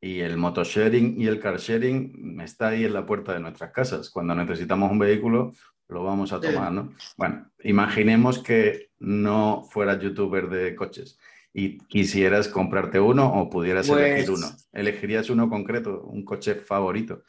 y 0.00 0.20
el 0.20 0.36
motosharing 0.36 1.20
y 1.20 1.26
el 1.26 1.40
car 1.40 1.58
sharing 1.58 2.40
está 2.40 2.68
ahí 2.68 2.84
en 2.84 2.94
la 2.94 3.04
puerta 3.04 3.34
de 3.34 3.40
nuestras 3.40 3.70
casas. 3.70 4.10
Cuando 4.10 4.34
necesitamos 4.34 4.90
un 4.90 4.98
vehículo 4.98 5.52
lo 5.88 6.04
vamos 6.04 6.32
a 6.32 6.40
tomar, 6.40 6.72
¿no? 6.72 6.94
Bueno, 7.16 7.50
imaginemos 7.64 8.38
que 8.38 8.90
no 9.00 9.64
fueras 9.70 9.98
youtuber 10.00 10.48
de 10.48 10.74
coches 10.76 11.18
y 11.52 11.78
quisieras 11.78 12.48
comprarte 12.48 13.00
uno 13.00 13.40
o 13.40 13.50
pudieras 13.50 13.88
elegir 13.88 14.26
pues 14.26 14.38
uno, 14.38 14.46
¿elegirías 14.72 15.30
uno 15.30 15.50
concreto, 15.50 16.02
un 16.04 16.24
coche 16.24 16.54
favorito? 16.54 17.22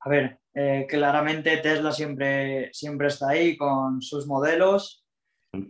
A 0.00 0.08
ver, 0.08 0.40
eh, 0.54 0.86
claramente 0.88 1.56
Tesla 1.58 1.92
siempre, 1.92 2.70
siempre 2.72 3.08
está 3.08 3.30
ahí 3.30 3.56
con 3.56 4.02
sus 4.02 4.26
modelos. 4.26 5.04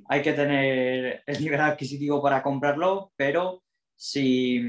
Hay 0.08 0.22
que 0.22 0.32
tener 0.32 1.22
el 1.26 1.40
nivel 1.40 1.60
adquisitivo 1.60 2.22
para 2.22 2.42
comprarlo, 2.42 3.12
pero 3.16 3.62
si 3.94 4.62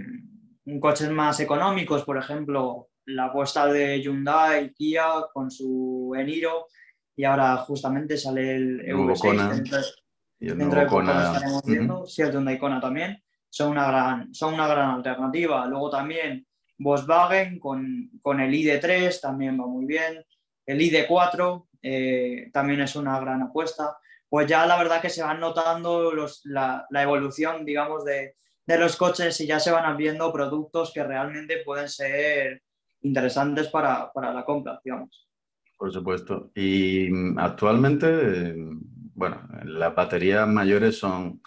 coches 0.80 1.10
más 1.10 1.40
económicos, 1.40 2.04
por 2.04 2.18
ejemplo, 2.18 2.90
la 3.06 3.26
apuesta 3.26 3.66
de 3.68 4.02
Hyundai, 4.02 4.74
Kia 4.74 5.06
con 5.34 5.50
su 5.50 6.14
Eniro 6.18 6.68
y 7.16 7.24
ahora 7.24 7.58
justamente 7.58 8.18
sale 8.18 8.56
el 8.56 8.80
V6. 8.82 9.96
Y 10.42 10.48
Dentro 10.48 10.80
de 10.80 10.86
poco 10.86 11.02
estaremos 11.02 11.64
viendo, 11.66 12.06
si 12.06 12.22
el 12.22 12.32
Hyundai 12.32 12.58
Kona 12.58 12.80
también, 12.80 13.22
son 13.50 13.72
una, 13.72 13.88
gran, 13.88 14.34
son 14.34 14.54
una 14.54 14.68
gran 14.68 14.92
alternativa. 14.92 15.66
Luego 15.66 15.90
también 15.90 16.46
Volkswagen 16.78 17.60
con, 17.60 18.10
con 18.22 18.40
el 18.40 18.54
ID3 18.54 19.20
también 19.20 19.60
va 19.60 19.68
muy 19.68 19.86
bien. 19.86 20.24
El 20.66 20.80
ID4 20.80 21.68
eh, 21.82 22.50
también 22.54 22.82
es 22.82 22.96
una 22.96 23.20
gran 23.20 23.42
apuesta. 23.42 23.98
Pues 24.30 24.48
ya 24.48 24.66
la 24.66 24.78
verdad 24.78 25.02
que 25.02 25.10
se 25.10 25.24
van 25.24 25.40
notando 25.40 26.14
los, 26.14 26.42
la, 26.46 26.86
la, 26.90 27.04
evolución, 27.04 27.66
digamos, 27.66 28.06
de, 28.06 28.36
de 28.70 28.78
los 28.78 28.96
coches 28.96 29.42
y 29.42 29.48
ya 29.48 29.60
se 29.60 29.72
van 29.72 29.98
viendo 29.98 30.32
productos 30.32 30.92
que 30.94 31.04
realmente 31.04 31.64
pueden 31.66 31.90
ser 31.90 32.62
interesantes 33.02 33.68
para, 33.68 34.12
para 34.14 34.32
la 34.32 34.46
compra, 34.46 34.80
digamos. 34.84 35.28
Por 35.76 35.92
supuesto. 35.92 36.52
Y 36.54 37.10
mm, 37.10 37.40
actualmente 37.40 38.56
bueno, 39.20 39.42
las 39.66 39.94
baterías 39.94 40.48
mayores 40.48 40.98
son 40.98 41.42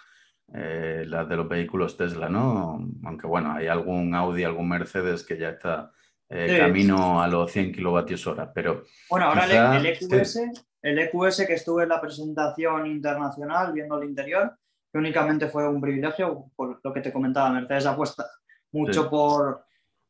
eh, 0.53 1.05
las 1.07 1.27
de 1.27 1.37
los 1.37 1.47
vehículos 1.47 1.97
Tesla, 1.97 2.29
¿no? 2.29 2.87
Aunque 3.03 3.25
bueno, 3.25 3.53
hay 3.53 3.67
algún 3.67 4.13
Audi, 4.13 4.43
algún 4.43 4.69
Mercedes 4.69 5.23
que 5.23 5.39
ya 5.39 5.49
está 5.49 5.91
eh, 6.29 6.57
camino 6.59 7.21
a 7.21 7.27
los 7.27 7.51
100 7.51 7.71
kilovatios 7.71 8.27
hora, 8.27 8.51
pero... 8.53 8.83
Bueno, 9.09 9.27
ahora 9.27 9.77
el, 9.77 9.85
EQS, 9.85 10.39
el 10.81 10.99
EQS 10.99 11.47
que 11.47 11.53
estuve 11.53 11.83
en 11.83 11.89
la 11.89 12.01
presentación 12.01 12.85
internacional 12.85 13.73
viendo 13.73 13.99
el 13.99 14.09
interior, 14.09 14.55
que 14.93 14.99
únicamente 14.99 15.47
fue 15.47 15.67
un 15.67 15.81
privilegio, 15.81 16.51
por 16.55 16.79
lo 16.83 16.93
que 16.93 17.01
te 17.01 17.11
comentaba, 17.11 17.49
Mercedes 17.49 17.87
apuesta 17.87 18.27
mucho 18.73 19.09
por, 19.09 19.65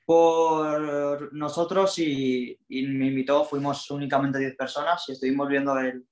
por 0.05 1.33
nosotros 1.33 1.97
y, 1.99 2.59
y, 2.67 2.87
me 2.87 3.07
invitó, 3.07 3.45
fuimos 3.45 3.89
únicamente 3.91 4.39
10 4.39 4.57
personas 4.57 5.05
y 5.07 5.13
estuvimos 5.13 5.47
viendo 5.47 5.79
el, 5.79 6.05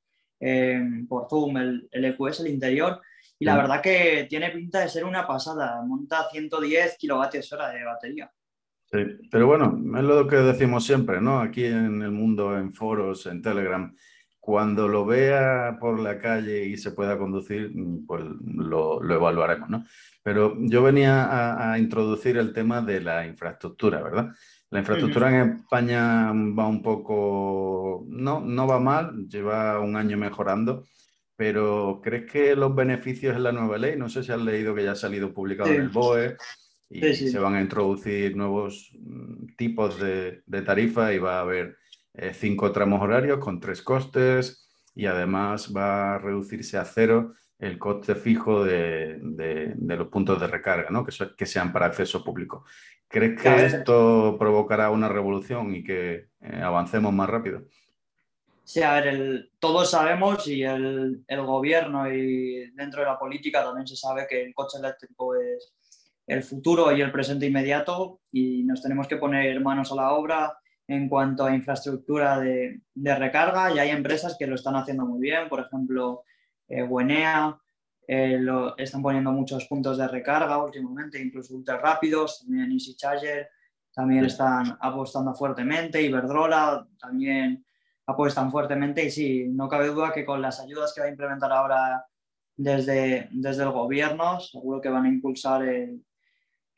por 1.06 1.28
Zoom 1.30 1.58
el, 1.58 1.90
el, 1.92 2.06
EQS, 2.06 2.40
el 2.40 2.48
interior, 2.48 3.02
y 3.38 3.44
la 3.44 3.58
verdad 3.58 3.82
que 3.82 4.26
tiene 4.30 4.52
pinta 4.52 4.80
de 4.80 4.88
ser 4.88 5.04
una 5.04 5.28
pasada, 5.28 5.82
monta 5.84 6.30
110 6.32 6.98
kilovatios 6.98 7.52
hora 7.52 7.72
de 7.72 7.84
batería. 7.84 8.32
Sí, 8.86 9.00
pero 9.30 9.48
bueno, 9.48 9.78
es 9.98 10.04
lo 10.04 10.26
que 10.28 10.38
decimos 10.38 10.86
siempre, 10.86 11.20
¿no? 11.20 11.42
Aquí 11.42 11.66
en 11.66 12.02
el 12.02 12.12
mundo, 12.12 12.58
en 12.58 12.72
foros, 12.72 13.26
en 13.26 13.42
Telegram, 13.42 13.94
cuando 14.42 14.88
lo 14.88 15.06
vea 15.06 15.78
por 15.80 16.00
la 16.00 16.18
calle 16.18 16.66
y 16.66 16.76
se 16.76 16.92
pueda 16.92 17.16
conducir, 17.16 17.72
pues 18.08 18.24
lo, 18.44 19.02
lo 19.02 19.16
evaluaremos, 19.16 19.70
¿no? 19.70 19.86
Pero 20.24 20.58
yo 20.60 20.82
venía 20.82 21.26
a, 21.26 21.74
a, 21.74 21.80
introducir 21.80 22.38
el 22.38 22.52
tema 22.52 22.82
de 22.82 23.02
la 23.02 23.28
infraestructura, 23.28 24.02
¿verdad? 24.02 24.32
La 24.72 24.80
infraestructura 24.80 25.30
en 25.30 25.58
España 25.58 26.32
va 26.32 26.68
un 26.68 26.82
poco, 26.82 28.04
no, 28.08 28.42
no 28.42 28.66
va 28.66 28.80
mal, 28.80 29.28
lleva 29.28 29.80
un 29.80 29.96
año 29.96 30.18
mejorando, 30.18 30.86
pero 31.36 32.02
¿crees 32.04 32.32
que 32.32 32.56
los 32.56 32.74
beneficios 32.74 33.36
en 33.36 33.44
la 33.44 33.52
nueva 33.52 33.78
ley, 33.78 33.96
no 33.96 34.10
sé 34.10 34.24
si 34.24 34.32
has 34.32 34.42
leído 34.42 34.74
que 34.74 34.84
ya 34.84 34.94
ha 34.94 34.96
salido 34.96 35.32
publicado 35.34 35.70
en 35.70 35.82
el 35.82 35.90
BOE 35.90 36.36
y 36.90 37.14
se 37.14 37.38
van 37.38 37.54
a 37.54 37.62
introducir 37.62 38.36
nuevos 38.36 38.92
mm, 39.00 39.56
tipos 39.56 40.00
de, 40.00 40.42
de 40.48 40.62
tarifa 40.64 41.14
y 41.14 41.20
va 41.20 41.38
a 41.38 41.42
haber 41.42 41.78
eh, 42.14 42.34
cinco 42.34 42.72
tramos 42.72 43.02
horarios 43.02 43.40
con 43.40 43.60
tres 43.60 43.82
costes 43.82 44.70
y 44.94 45.06
además 45.06 45.74
va 45.76 46.16
a 46.16 46.18
reducirse 46.18 46.78
a 46.78 46.86
cero 46.86 47.32
el 47.60 47.78
coste 47.78 48.16
fijo 48.16 48.64
de, 48.64 49.20
de, 49.22 49.96
los 49.96 50.08
puntos 50.08 50.40
de 50.42 50.48
recarga, 50.48 50.90
¿no? 50.90 51.06
que, 51.06 51.14
que 51.38 51.46
sean 51.46 51.72
para 51.72 51.86
acceso 51.86 52.24
público. 52.24 52.66
¿Crees 53.08 53.40
que 53.40 53.66
esto 53.66 54.36
provocará 54.40 54.90
una 54.90 55.10
revolución 55.10 55.76
y 55.76 55.84
que 55.84 56.30
eh, 56.42 56.62
avancemos 56.62 57.14
más 57.14 57.30
rápido? 57.30 57.64
Sí, 58.64 58.82
a 58.82 58.94
ver, 58.94 59.50
todos 59.60 59.92
sabemos 59.92 60.48
y 60.48 60.64
el, 60.64 61.24
el, 61.28 61.42
gobierno 61.42 62.12
y 62.12 62.72
dentro 62.72 63.02
de 63.02 63.08
la 63.08 63.20
política 63.20 63.64
también 63.64 63.86
se 63.86 63.96
sabe 63.96 64.28
que 64.30 64.44
el 64.44 64.54
coche 64.54 64.78
eléctrico 64.80 65.36
es 65.36 65.74
el 66.26 66.42
futuro 66.42 66.92
y 66.92 67.02
el 67.02 67.12
presente 67.12 67.48
inmediato 67.48 68.22
y 68.32 68.64
nos 68.64 68.82
tenemos 68.82 69.08
que 69.08 69.18
poner 69.18 69.60
manos 69.60 69.92
a 69.92 69.96
la 69.96 70.14
obra 70.14 70.58
en 70.92 71.08
cuanto 71.08 71.46
a 71.46 71.56
infraestructura 71.56 72.38
de, 72.38 72.82
de 72.94 73.16
recarga 73.16 73.74
y 73.74 73.80
hay 73.80 73.92
empresas 73.92 74.36
que 74.38 74.46
lo 74.46 74.56
están 74.56 74.76
haciendo 74.76 75.06
muy 75.06 75.22
bien, 75.22 75.48
por 75.48 75.62
ejemplo, 75.62 76.24
eh, 76.68 76.86
eh, 78.08 78.38
lo, 78.38 78.78
están 78.78 79.02
poniendo 79.02 79.32
muchos 79.32 79.66
puntos 79.68 79.98
de 79.98 80.08
recarga 80.10 80.62
últimamente, 80.62 81.22
incluso 81.22 81.56
ultra 81.56 81.78
rápidos, 81.78 82.42
también 82.42 82.74
Easy 82.74 82.96
Charger, 82.96 83.48
también 83.94 84.26
están 84.26 84.78
apostando 84.82 85.34
fuertemente, 85.34 86.02
Iberdrola 86.02 86.86
también 87.00 87.66
apuestan 88.06 88.52
fuertemente 88.52 89.06
y 89.06 89.12
sí, 89.12 89.48
no 89.48 89.70
cabe 89.70 89.88
duda 89.88 90.12
que 90.12 90.26
con 90.26 90.42
las 90.42 90.60
ayudas 90.60 90.94
que 90.94 91.00
va 91.00 91.08
a 91.08 91.12
implementar 91.12 91.54
ahora 91.54 92.06
desde, 92.58 93.30
desde 93.32 93.64
el 93.64 93.72
gobierno, 93.72 94.42
seguro 94.42 94.82
que 94.82 94.90
van 94.90 95.06
a 95.06 95.10
impulsar 95.10 95.64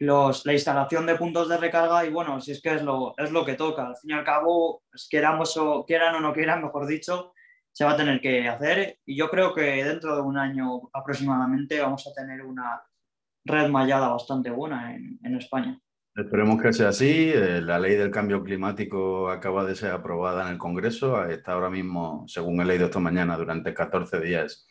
los, 0.04 0.46
la 0.46 0.54
instalación 0.54 1.06
de 1.06 1.16
puntos 1.16 1.50
de 1.50 1.58
recarga 1.58 2.06
y 2.06 2.12
bueno, 2.12 2.40
si 2.40 2.52
es 2.52 2.62
que 2.62 2.76
es 2.76 2.84
lo, 2.84 3.14
es 3.18 3.32
lo 3.32 3.44
que 3.46 3.56
toca. 3.56 3.88
Al 3.88 3.98
fin 3.98 4.12
y 4.12 4.14
al 4.14 4.24
cabo, 4.24 4.84
queramos 5.10 5.58
o, 5.58 5.86
quieran 5.86 6.16
o 6.16 6.20
no 6.20 6.34
quieran, 6.34 6.62
mejor 6.62 6.86
dicho, 6.86 7.34
se 7.72 7.86
va 7.86 7.92
a 7.92 7.98
tener 7.98 8.22
que 8.22 8.48
hacer 8.48 9.00
y 9.06 9.16
yo 9.18 9.30
creo 9.30 9.54
que 9.54 9.84
dentro 9.84 10.16
de 10.16 10.22
un 10.22 10.38
año 10.38 10.90
aproximadamente 10.94 11.80
vamos 11.80 12.06
a 12.08 12.14
tener 12.14 12.44
una 12.44 12.82
red 13.46 13.70
mallada 13.70 14.10
bastante 14.10 14.50
buena 14.50 14.96
en, 14.96 15.20
en 15.24 15.36
España. 15.36 15.80
Esperemos 16.16 16.62
que 16.62 16.74
sea 16.74 16.90
así. 16.90 17.32
Eh, 17.34 17.60
la 17.62 17.80
ley 17.80 17.96
del 17.96 18.12
cambio 18.12 18.44
climático 18.44 19.32
acaba 19.32 19.66
de 19.66 19.76
ser 19.76 19.92
aprobada 19.92 20.44
en 20.44 20.50
el 20.50 20.58
Congreso. 20.60 21.26
Está 21.26 21.54
ahora 21.54 21.72
mismo, 21.72 22.24
según 22.28 22.62
he 22.62 22.66
leído 22.66 22.86
esta 22.86 23.00
mañana, 23.00 23.36
durante 23.36 23.74
14 23.74 24.20
días 24.20 24.68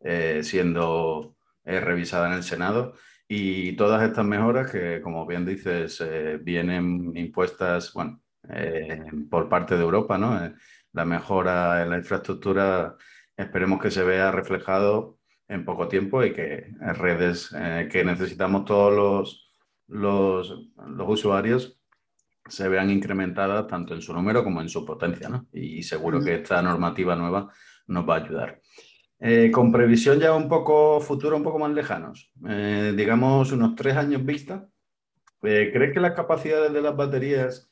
eh, 0.00 0.40
siendo 0.42 1.36
eh, 1.64 1.80
revisada 1.80 2.28
en 2.28 2.34
el 2.34 2.42
Senado. 2.42 2.94
Y 3.28 3.72
todas 3.76 4.02
estas 4.02 4.24
mejoras 4.24 4.70
que, 4.70 5.00
como 5.02 5.26
bien 5.26 5.44
dices, 5.44 6.04
vienen 6.42 7.16
impuestas 7.16 7.92
bueno, 7.92 8.20
por 9.28 9.48
parte 9.48 9.76
de 9.76 9.82
Europa, 9.82 10.16
¿no? 10.16 10.38
la 10.96 11.04
mejora 11.04 11.82
en 11.82 11.90
la 11.90 11.98
infraestructura 11.98 12.96
esperemos 13.36 13.80
que 13.80 13.90
se 13.90 14.02
vea 14.02 14.30
reflejado 14.30 15.18
en 15.46 15.64
poco 15.64 15.88
tiempo 15.88 16.24
y 16.24 16.32
que 16.32 16.72
redes 16.94 17.54
eh, 17.54 17.88
que 17.92 18.02
necesitamos 18.02 18.64
todos 18.64 18.92
los, 18.94 19.52
los, 19.88 20.70
los, 20.88 21.08
usuarios 21.08 21.78
se 22.48 22.68
vean 22.68 22.90
incrementadas 22.90 23.66
tanto 23.66 23.94
en 23.94 24.00
su 24.00 24.14
número 24.14 24.42
como 24.42 24.62
en 24.62 24.70
su 24.70 24.84
potencia. 24.86 25.28
¿no? 25.28 25.46
Y 25.52 25.82
seguro 25.82 26.22
que 26.24 26.36
esta 26.36 26.62
normativa 26.62 27.14
nueva 27.14 27.52
nos 27.88 28.08
va 28.08 28.16
a 28.16 28.24
ayudar. 28.24 28.60
Eh, 29.18 29.50
con 29.50 29.72
previsión 29.72 30.20
ya 30.20 30.34
un 30.34 30.48
poco 30.48 31.00
futuro, 31.00 31.36
un 31.36 31.42
poco 31.42 31.58
más 31.58 31.70
lejanos, 31.70 32.30
eh, 32.46 32.92
digamos 32.94 33.50
unos 33.50 33.74
tres 33.74 33.96
años 33.96 34.22
vista, 34.24 34.68
¿crees 35.40 35.94
que 35.94 36.00
las 36.00 36.12
capacidades 36.12 36.72
de 36.72 36.82
las 36.82 36.94
baterías 36.94 37.70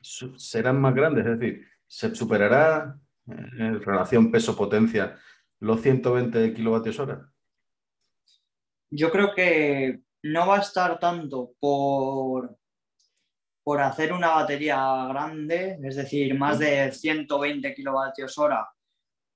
serán 0.00 0.80
más 0.80 0.94
grandes? 0.94 1.24
Es 1.24 1.38
decir, 1.38 1.66
¿se 1.86 2.14
superará 2.14 2.98
en 3.26 3.80
relación 3.80 4.30
peso-potencia 4.30 5.16
los 5.60 5.80
120 5.80 6.52
kilovatios 6.52 6.98
hora? 6.98 7.32
Yo 8.90 9.10
creo 9.10 9.34
que 9.34 10.02
no 10.24 10.46
va 10.46 10.56
a 10.56 10.60
estar 10.60 10.98
tanto 10.98 11.52
por, 11.58 12.56
por 13.62 13.80
hacer 13.80 14.12
una 14.12 14.30
batería 14.34 15.06
grande, 15.08 15.78
es 15.82 15.96
decir, 15.96 16.38
más 16.38 16.58
de 16.58 16.92
120 16.92 17.74
kilovatios 17.74 18.36
hora. 18.38 18.68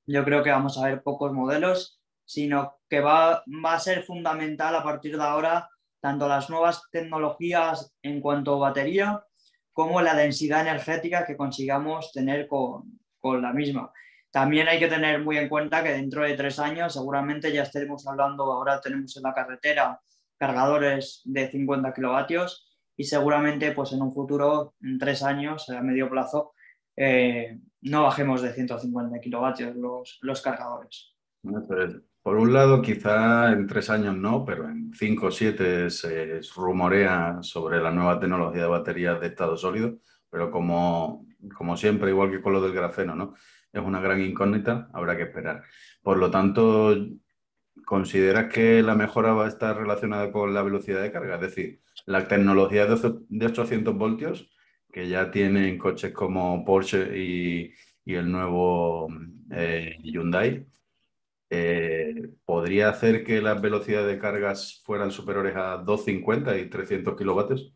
Yo 0.09 0.25
creo 0.25 0.43
que 0.43 0.51
vamos 0.51 0.79
a 0.79 0.87
ver 0.87 1.03
pocos 1.03 1.35
modelos, 1.35 2.01
sino 2.25 2.79
que 2.89 3.01
va, 3.01 3.45
va 3.65 3.75
a 3.75 3.79
ser 3.79 4.05
fundamental 4.05 4.75
a 4.75 4.83
partir 4.83 5.19
de 5.19 5.23
ahora 5.23 5.69
tanto 6.01 6.27
las 6.27 6.49
nuevas 6.49 6.83
tecnologías 6.91 7.95
en 8.01 8.23
cuanto 8.23 8.55
a 8.55 8.71
batería 8.71 9.23
como 9.71 10.01
la 10.01 10.15
densidad 10.15 10.63
energética 10.63 11.27
que 11.27 11.37
consigamos 11.37 12.11
tener 12.13 12.49
con, 12.49 12.99
con 13.21 13.43
la 13.43 13.53
misma. 13.53 13.93
También 14.31 14.69
hay 14.69 14.79
que 14.79 14.89
tener 14.89 15.23
muy 15.23 15.37
en 15.37 15.51
cuenta 15.51 15.83
que 15.83 15.93
dentro 15.93 16.23
de 16.23 16.35
tres 16.35 16.59
años 16.59 16.95
seguramente 16.95 17.53
ya 17.53 17.65
estaremos 17.65 18.07
hablando, 18.07 18.45
ahora 18.45 18.81
tenemos 18.81 19.15
en 19.15 19.25
la 19.25 19.35
carretera 19.35 20.01
cargadores 20.39 21.21
de 21.27 21.51
50 21.51 21.93
kilovatios 21.93 22.67
y 22.97 23.05
seguramente 23.05 23.73
pues 23.73 23.93
en 23.93 24.01
un 24.01 24.15
futuro, 24.15 24.75
en 24.81 24.99
tres 24.99 25.23
años, 25.23 25.69
a 25.69 25.83
medio 25.83 26.09
plazo, 26.09 26.55
eh, 26.99 27.61
no 27.83 28.03
bajemos 28.03 28.43
de 28.43 28.53
150 28.53 29.21
kilovatios 29.21 29.77
los, 29.77 30.19
los 30.23 30.43
cargadores. 30.43 31.15
Por 32.23 32.37
un 32.37 32.53
lado, 32.53 32.83
quizá 32.83 33.53
en 33.53 33.67
tres 33.67 33.89
años 33.89 34.17
no, 34.17 34.45
pero 34.45 34.69
en 34.69 34.93
cinco 34.93 35.27
o 35.27 35.31
siete 35.31 35.89
se 35.89 36.41
rumorea 36.57 37.39
sobre 37.41 37.81
la 37.81 37.91
nueva 37.91 38.19
tecnología 38.19 38.63
de 38.63 38.69
baterías 38.69 39.21
de 39.21 39.29
estado 39.29 39.57
sólido, 39.57 39.99
pero 40.29 40.51
como, 40.51 41.27
como 41.57 41.77
siempre, 41.77 42.11
igual 42.11 42.31
que 42.31 42.43
con 42.43 42.53
lo 42.53 42.61
del 42.61 42.75
grafeno, 42.75 43.15
¿no? 43.15 43.35
es 43.73 43.83
una 43.83 44.01
gran 44.01 44.21
incógnita, 44.21 44.89
habrá 44.93 45.17
que 45.17 45.25
esperar. 45.25 45.63
Por 46.03 46.19
lo 46.19 46.31
tanto, 46.31 46.97
¿consideras 47.85 48.53
que 48.53 48.83
la 48.83 48.95
mejora 48.95 49.33
va 49.33 49.47
a 49.47 49.49
estar 49.49 49.77
relacionada 49.77 50.33
con 50.33 50.55
la 50.55 50.63
velocidad 50.63 51.03
de 51.03 51.13
carga? 51.13 51.37
Es 51.37 51.41
decir, 51.41 51.81
la 52.07 52.27
tecnología 52.29 52.87
de 52.87 53.47
800 53.47 53.95
voltios, 53.97 54.51
que 54.99 55.09
ya 55.09 55.31
tienen 55.31 55.79
coches 55.79 56.13
como 56.13 56.65
Porsche 56.65 57.17
y, 57.17 57.73
el 58.05 58.33
nuevo 58.33 59.07
eh, 59.53 59.97
Hyundai, 60.03 60.67
eh, 61.49 62.31
¿podría 62.45 62.89
hacer 62.89 63.23
que 63.23 63.41
las 63.41 63.63
velocidades 63.63 64.09
de 64.09 64.19
cargas 64.19 64.83
fueran 64.83 65.13
superiores 65.13 65.55
a 65.55 65.77
250 65.77 66.59
y 66.59 66.69
300 66.69 67.17
kilovatios? 67.17 67.73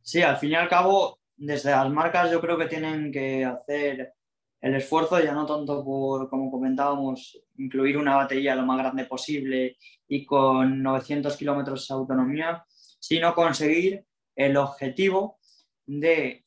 Sí, 0.00 0.22
al 0.22 0.38
fin 0.38 0.52
y 0.52 0.54
al 0.54 0.70
cabo, 0.70 1.18
desde 1.36 1.72
las 1.72 1.90
marcas 1.90 2.30
yo 2.30 2.40
creo 2.40 2.56
que 2.56 2.66
tienen 2.66 3.12
que 3.12 3.44
hacer 3.44 4.14
el 4.62 4.74
esfuerzo 4.74 5.22
ya 5.22 5.34
no 5.34 5.44
tanto 5.44 5.84
por, 5.84 6.30
como 6.30 6.50
comentábamos, 6.50 7.38
incluir 7.58 7.98
una 7.98 8.16
batería 8.16 8.54
lo 8.54 8.64
más 8.64 8.78
grande 8.78 9.04
posible 9.04 9.76
y 10.08 10.24
con 10.24 10.82
900 10.82 11.36
kilómetros 11.36 11.86
de 11.86 11.94
autonomía, 11.94 12.64
sino 12.98 13.34
conseguir 13.34 14.06
el 14.34 14.56
objetivo 14.56 15.36
de 15.86 16.44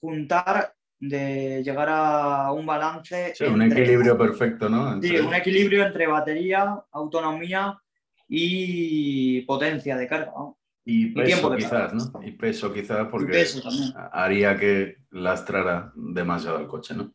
juntar, 0.00 0.74
de 0.98 1.62
llegar 1.62 1.88
a 1.90 2.52
un 2.52 2.66
balance. 2.66 3.34
un 3.48 3.62
equilibrio 3.62 4.16
perfecto, 4.16 4.68
¿no? 4.68 5.00
Sí, 5.00 5.16
un 5.16 5.34
equilibrio 5.34 5.86
entre 5.86 6.06
batería, 6.06 6.82
autonomía 6.92 7.78
y 8.28 9.42
potencia 9.42 9.96
de 9.96 10.06
carga. 10.06 10.32
Y 10.84 11.06
peso 11.08 11.54
quizás, 11.54 11.92
¿no? 11.92 12.22
Y 12.22 12.32
peso 12.32 12.72
quizás 12.72 13.08
porque 13.08 13.44
haría 14.12 14.56
que 14.56 14.96
lastrara 15.10 15.92
demasiado 15.94 16.60
el 16.60 16.66
coche, 16.66 16.94
¿no? 16.94 17.14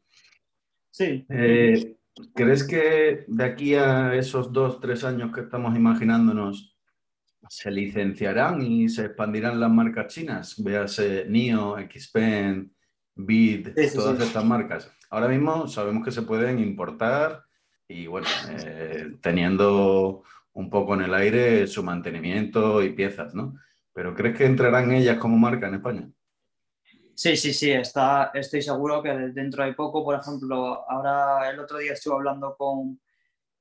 Sí. 0.91 1.25
Eh, 1.27 1.97
¿Crees 2.35 2.63
que 2.63 3.25
de 3.27 3.43
aquí 3.43 3.73
a 3.73 4.13
esos 4.13 4.53
dos, 4.53 4.79
tres 4.79 5.03
años 5.03 5.31
que 5.33 5.41
estamos 5.41 5.75
imaginándonos 5.75 6.72
se 7.49 7.71
licenciarán 7.71 8.61
y 8.61 8.89
se 8.89 9.05
expandirán 9.05 9.59
las 9.59 9.71
marcas 9.71 10.13
chinas? 10.13 10.61
Véase 10.61 11.25
NIO, 11.27 11.75
XPEN, 11.89 12.73
BID, 13.15 13.69
todas 13.93 14.19
estas 14.19 14.45
marcas. 14.45 14.91
Ahora 15.09 15.27
mismo 15.27 15.67
sabemos 15.67 16.03
que 16.03 16.11
se 16.11 16.23
pueden 16.23 16.59
importar 16.59 17.43
y 17.87 18.07
bueno, 18.07 18.27
eh, 18.49 19.17
teniendo 19.21 20.23
un 20.53 20.69
poco 20.69 20.95
en 20.95 21.01
el 21.01 21.13
aire 21.13 21.67
su 21.67 21.83
mantenimiento 21.83 22.81
y 22.83 22.93
piezas, 22.93 23.33
¿no? 23.35 23.55
Pero 23.93 24.15
¿crees 24.15 24.37
que 24.37 24.45
entrarán 24.45 24.91
ellas 24.91 25.17
como 25.17 25.37
marca 25.37 25.67
en 25.67 25.75
España? 25.75 26.09
Sí, 27.15 27.37
sí, 27.37 27.53
sí, 27.53 27.71
está, 27.71 28.31
estoy 28.33 28.63
seguro 28.63 29.03
que 29.03 29.09
dentro 29.09 29.63
de 29.63 29.73
poco, 29.73 30.03
por 30.03 30.19
ejemplo, 30.19 30.83
ahora 30.89 31.49
el 31.49 31.59
otro 31.59 31.77
día 31.77 31.93
estuve 31.93 32.15
hablando 32.15 32.55
con 32.57 32.99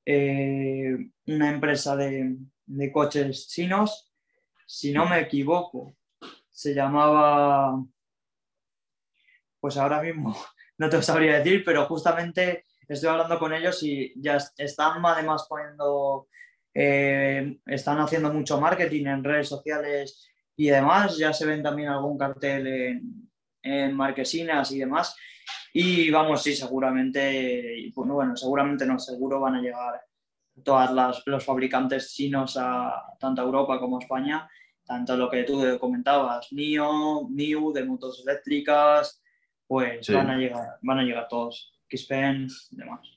eh, 0.05 0.97
una 1.27 1.51
empresa 1.51 1.95
de, 1.95 2.35
de, 2.65 2.91
coches 2.91 3.47
chinos, 3.47 4.11
si 4.65 4.91
no 4.91 5.07
me 5.07 5.19
equivoco, 5.19 5.95
se 6.49 6.73
llamaba, 6.73 7.83
pues 9.59 9.77
ahora 9.77 10.01
mismo 10.01 10.35
no 10.77 10.89
te 10.89 11.01
sabría 11.01 11.39
decir, 11.39 11.63
pero 11.63 11.85
justamente 11.85 12.65
estoy 12.87 13.09
hablando 13.09 13.39
con 13.39 13.53
ellos 13.53 13.81
y 13.83 14.13
ya 14.21 14.37
están 14.57 15.05
además 15.05 15.45
poniendo 15.49 16.27
eh, 16.73 17.59
están 17.67 17.99
haciendo 17.99 18.33
mucho 18.33 18.59
marketing 18.59 19.05
en 19.05 19.23
redes 19.23 19.47
sociales 19.47 20.27
y 20.55 20.69
demás. 20.69 21.17
Ya 21.17 21.33
se 21.33 21.45
ven 21.45 21.63
también 21.63 21.89
algún 21.89 22.17
cartel 22.17 23.01
en, 23.61 23.95
marquesinas 23.95 24.71
y 24.71 24.79
demás. 24.79 25.15
Y 25.73 26.09
vamos, 26.11 26.43
sí, 26.43 26.55
seguramente, 26.55 27.91
bueno, 27.95 28.13
bueno, 28.15 28.35
seguramente 28.35 28.85
no, 28.85 28.99
seguro 28.99 29.39
van 29.39 29.55
a 29.55 29.61
llegar 29.61 30.01
todas 30.63 30.91
las, 30.91 31.23
los 31.25 31.43
fabricantes 31.43 32.13
chinos 32.13 32.57
a 32.57 33.03
tanto 33.19 33.41
a 33.41 33.45
Europa 33.45 33.79
como 33.79 33.97
a 33.97 34.01
España, 34.01 34.49
tanto 34.85 35.15
lo 35.15 35.29
que 35.29 35.43
tú 35.43 35.61
comentabas, 35.79 36.51
NIO, 36.51 37.27
NIU 37.29 37.71
de 37.71 37.85
motos 37.85 38.23
eléctricas, 38.25 39.21
pues 39.65 40.07
van 40.09 40.29
a 40.29 40.37
llegar, 40.37 40.77
van 40.81 40.99
a 40.99 41.03
llegar 41.03 41.27
todos, 41.27 41.73
Xpen 41.89 42.47
y 42.71 42.75
demás 42.75 43.13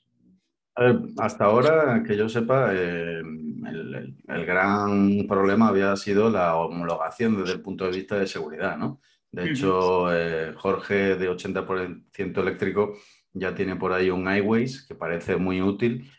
hasta 1.19 1.45
ahora, 1.45 2.03
que 2.05 2.15
yo 2.15 2.29
sepa, 2.29 2.71
eh, 2.73 3.19
el, 3.19 4.45
gran 4.45 5.25
problema 5.27 5.69
había 5.69 5.95
sido 5.95 6.29
la 6.29 6.55
homologación 6.55 7.37
desde 7.37 7.53
el 7.53 7.61
punto 7.61 7.85
de 7.85 7.97
vista 7.97 8.17
de 8.17 8.27
seguridad, 8.27 8.77
¿no? 8.77 9.01
De 9.31 9.49
hecho, 9.49 10.13
eh, 10.13 10.53
Jorge 10.55 11.15
de 11.15 11.29
80% 11.29 12.41
eléctrico 12.41 12.93
ya 13.33 13.53
tiene 13.53 13.75
por 13.75 13.91
ahí 13.91 14.09
un 14.09 14.31
iWays 14.31 14.85
que 14.87 14.95
parece 14.95 15.35
muy 15.35 15.61
útil, 15.61 16.09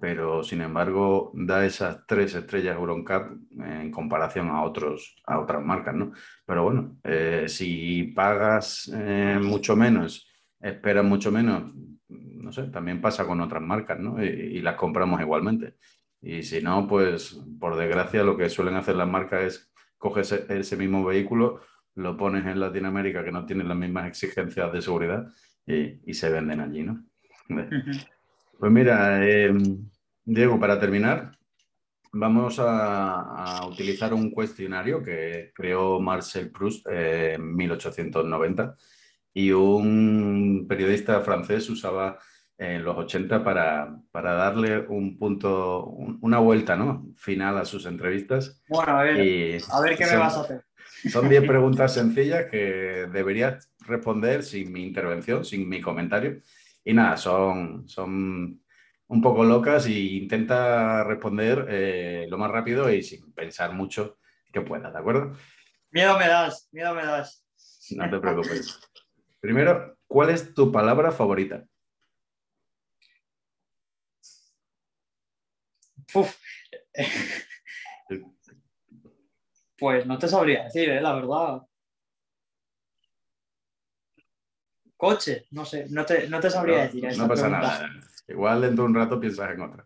pero 0.00 0.42
sin 0.42 0.60
embargo 0.60 1.30
da 1.34 1.64
esas 1.64 2.04
tres 2.06 2.34
estrellas 2.34 2.76
EuronCap 2.76 3.32
en 3.58 3.90
comparación 3.90 4.48
a, 4.48 4.62
otros, 4.62 5.16
a 5.26 5.38
otras 5.38 5.64
marcas, 5.64 5.94
¿no? 5.94 6.12
Pero 6.44 6.64
bueno, 6.64 6.96
eh, 7.04 7.44
si 7.48 8.12
pagas 8.14 8.90
mucho 9.40 9.76
menos, 9.76 10.28
esperas 10.60 11.04
mucho 11.04 11.30
menos, 11.30 11.72
no 12.08 12.52
sé, 12.52 12.64
también 12.64 13.00
pasa 13.00 13.26
con 13.26 13.40
otras 13.40 13.62
marcas, 13.62 13.98
¿no? 13.98 14.22
Y, 14.22 14.60
las 14.60 14.76
compramos 14.76 15.20
igualmente. 15.20 15.76
Y 16.20 16.42
si 16.42 16.62
no, 16.62 16.86
pues 16.86 17.40
por 17.58 17.76
desgracia 17.76 18.22
lo 18.22 18.36
que 18.36 18.48
suelen 18.48 18.76
hacer 18.76 18.96
las 18.96 19.08
marcas 19.08 19.42
es 19.44 19.72
coges 19.98 20.32
ese, 20.32 20.76
mismo 20.76 21.04
vehículo, 21.04 21.60
lo 21.94 22.16
pones 22.16 22.44
en 22.46 22.60
Latinoamérica 22.60 23.24
que 23.24 23.32
no 23.32 23.46
tienen 23.46 23.68
las 23.68 23.76
mismas 23.76 24.08
exigencias 24.08 24.72
de 24.72 24.82
seguridad 24.82 25.28
y, 25.66 26.14
se 26.14 26.30
venden 26.30 26.60
allí, 26.60 26.82
¿no? 26.82 27.04
Pues 28.62 28.70
mira, 28.70 29.28
em, 29.28 29.90
Diego, 30.24 30.60
para 30.60 30.78
terminar, 30.78 31.36
vamos 32.12 32.60
a, 32.60 33.66
utilizar 33.66 34.14
un 34.14 34.30
cuestionario 34.30 35.02
que 35.02 35.50
creó 35.52 35.98
Marcel 35.98 36.52
Proust 36.52 36.86
en 36.88 37.56
1890 37.56 38.76
y 39.34 39.50
un 39.50 40.66
periodista 40.68 41.20
francés 41.22 41.68
usaba 41.70 42.20
en 42.56 42.84
los 42.84 42.96
80 42.98 43.42
para, 43.42 43.96
para 44.12 44.34
darle 44.34 44.78
un 44.78 45.18
punto, 45.18 45.86
una 46.20 46.38
vuelta 46.38 46.76
¿no? 46.76 47.08
final 47.16 47.58
a 47.58 47.64
sus 47.64 47.84
entrevistas. 47.84 48.62
Bueno, 48.68 48.96
a 48.96 49.02
ver, 49.02 49.60
a 49.72 49.80
ver 49.80 49.96
qué 49.96 50.06
me 50.06 50.16
vas 50.18 50.36
a 50.36 50.42
hacer. 50.42 50.64
Son 51.10 51.28
10 51.28 51.42
preguntas 51.48 51.94
sencillas 51.94 52.48
que 52.48 53.08
deberías 53.12 53.72
responder 53.80 54.44
sin 54.44 54.70
mi 54.70 54.84
intervención, 54.84 55.44
sin 55.44 55.68
mi 55.68 55.80
comentario. 55.80 56.38
Y 56.84 56.92
nada, 56.94 57.16
son, 57.16 57.88
son 57.88 58.62
un 59.06 59.22
poco 59.22 59.44
locas 59.44 59.86
e 59.86 59.92
intenta 59.92 61.04
responder 61.04 61.66
eh, 61.68 62.26
lo 62.28 62.38
más 62.38 62.50
rápido 62.50 62.90
y 62.90 63.02
sin 63.02 63.32
pensar 63.32 63.72
mucho 63.72 64.18
que 64.52 64.62
pueda, 64.62 64.90
¿de 64.90 64.98
acuerdo? 64.98 65.36
Miedo 65.90 66.18
me 66.18 66.26
das, 66.26 66.68
miedo 66.72 66.94
me 66.94 67.04
das. 67.04 67.44
No 67.90 68.08
te 68.08 68.18
preocupes. 68.18 68.80
Primero, 69.40 69.98
¿cuál 70.06 70.30
es 70.30 70.54
tu 70.54 70.72
palabra 70.72 71.12
favorita? 71.12 71.64
Uf. 76.14 76.36
Pues 79.78 80.06
no 80.06 80.16
te 80.16 80.28
sabría 80.28 80.62
decir, 80.62 80.88
¿eh? 80.90 81.00
la 81.00 81.12
verdad. 81.12 81.62
Coche, 85.02 85.46
no 85.50 85.64
sé, 85.64 85.88
no 85.90 86.06
te, 86.06 86.48
sabría 86.48 86.82
decir. 86.82 87.04
No 87.18 87.26
pasa 87.26 87.48
nada. 87.48 87.90
Igual 88.28 88.60
dentro 88.60 88.84
de 88.84 88.90
un 88.90 88.94
rato 88.94 89.18
piensas 89.18 89.50
en 89.50 89.60
otra. 89.60 89.84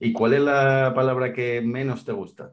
¿Y 0.00 0.12
cuál 0.12 0.32
es 0.32 0.40
la 0.40 0.92
palabra 0.92 1.32
que 1.32 1.60
menos 1.60 2.04
te 2.04 2.10
gusta? 2.10 2.52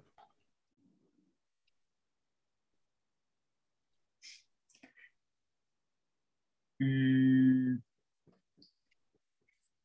Mm. 6.78 7.78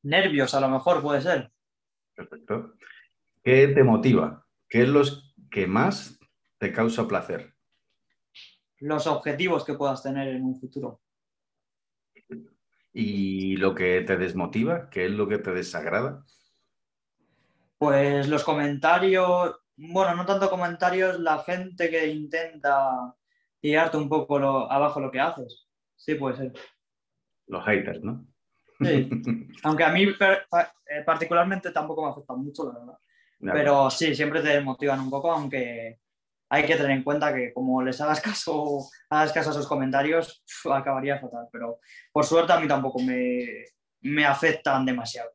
Nervios, 0.03 0.53
a 0.53 0.61
lo 0.61 0.69
mejor 0.69 1.01
puede 1.01 1.23
ser. 1.23 1.51
Perfecto. 2.15 2.75
¿Qué 3.43 3.69
te 3.69 3.83
motiva? 3.83 4.47
¿Qué 4.69 4.83
es 4.83 4.89
lo 4.91 5.01
que 5.51 5.67
más 5.67 6.21
te 6.59 6.75
causa 6.75 7.09
placer? 7.09 7.55
Los 8.81 9.07
objetivos 9.07 9.65
que 9.65 9.73
puedas 9.73 10.03
tener 10.03 10.29
en 10.29 10.45
un 10.45 10.61
futuro. 10.61 11.01
¿Y 12.93 13.57
lo 13.57 13.75
que 13.75 14.01
te 14.03 14.17
desmotiva? 14.17 14.89
¿Qué 14.91 15.07
es 15.07 15.11
lo 15.11 15.29
que 15.29 15.39
te 15.39 15.53
desagrada? 15.53 16.25
Pues 17.79 18.29
los 18.29 18.43
comentarios, 18.43 19.57
bueno, 19.77 20.17
no 20.17 20.27
tanto 20.27 20.51
comentarios, 20.51 21.21
la 21.21 21.39
gente 21.41 21.91
que 21.91 22.09
intenta 22.09 23.15
tirarte 23.61 23.97
un 23.97 24.09
poco 24.09 24.39
abajo 24.39 25.01
lo 25.01 25.11
que 25.11 25.21
haces. 25.21 25.69
Sí, 25.95 26.15
puede 26.15 26.37
ser. 26.37 26.53
Los 27.47 27.65
haters, 27.65 28.03
¿no? 28.03 28.27
Sí, 28.81 29.09
aunque 29.63 29.85
a 29.85 29.91
mí 29.91 30.05
eh, 30.05 31.03
particularmente 31.05 31.71
tampoco 31.71 32.05
me 32.05 32.11
afectan 32.11 32.45
mucho, 32.45 32.73
la 32.73 32.79
verdad. 32.79 32.99
Pero 33.41 33.91
sí, 33.91 34.15
siempre 34.15 34.43
te 34.43 34.61
motivan 34.61 35.01
un 35.01 35.11
poco, 35.11 35.31
aunque 35.31 36.01
hay 36.51 36.65
que 36.65 36.77
tener 36.77 36.93
en 36.93 37.03
cuenta 37.03 37.35
que 37.35 37.53
como 37.53 37.83
les 37.83 38.01
hagas 38.01 38.21
caso, 38.23 38.89
hagas 39.11 39.33
caso 39.33 39.51
a 39.51 39.53
esos 39.53 39.69
comentarios, 39.69 40.43
acabaría 40.73 41.19
fatal. 41.19 41.49
Pero 41.53 41.81
por 42.13 42.25
suerte 42.25 42.53
a 42.53 42.61
mí 42.61 42.69
tampoco 42.69 43.01
me, 43.01 43.65
me 44.01 44.25
afectan 44.25 44.85
demasiado. 44.85 45.31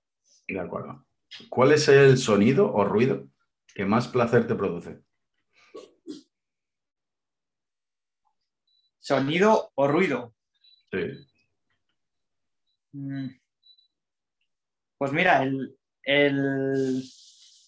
De 0.48 0.60
acuerdo. 0.60 1.06
¿Cuál 1.50 1.72
es 1.72 1.88
el 1.88 2.18
sonido 2.18 2.72
o 2.72 2.84
ruido 2.86 3.28
que 3.74 3.86
más 3.86 4.08
placer 4.08 4.46
te 4.48 4.56
produce? 4.56 5.02
¿Sonido 9.00 9.72
o 9.76 9.88
ruido? 9.88 10.34
Sí. 10.92 11.28
Mm. 12.94 13.30
Pues 14.98 15.12
mira, 15.12 15.44
el, 15.44 15.78
el, 16.04 17.04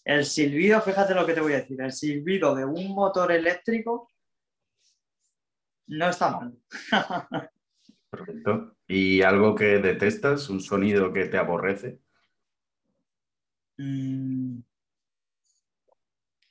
el 0.06 0.24
silbido, 0.24 0.80
fíjate 0.82 1.15
lo 1.15 1.26
que 1.26 1.34
te 1.34 1.41
voy 1.41 1.54
a 1.54 1.58
decir, 1.58 1.82
el 1.82 1.91
silbido 1.91 2.56
de 2.56 2.63
un 2.63 2.94
motor 2.94 3.32
eléctrico 3.32 4.08
no 5.88 6.10
está 6.10 6.32
mal. 6.32 6.58
Perfecto. 8.10 8.78
¿Y 8.88 9.24
algo 9.24 9.56
que 9.56 9.80
detestas? 9.80 10.50
¿Un 10.50 10.62
sonido 10.62 11.12
que 11.12 11.26
te 11.26 11.38
aborrece? 11.38 12.00
Mm. 13.78 14.60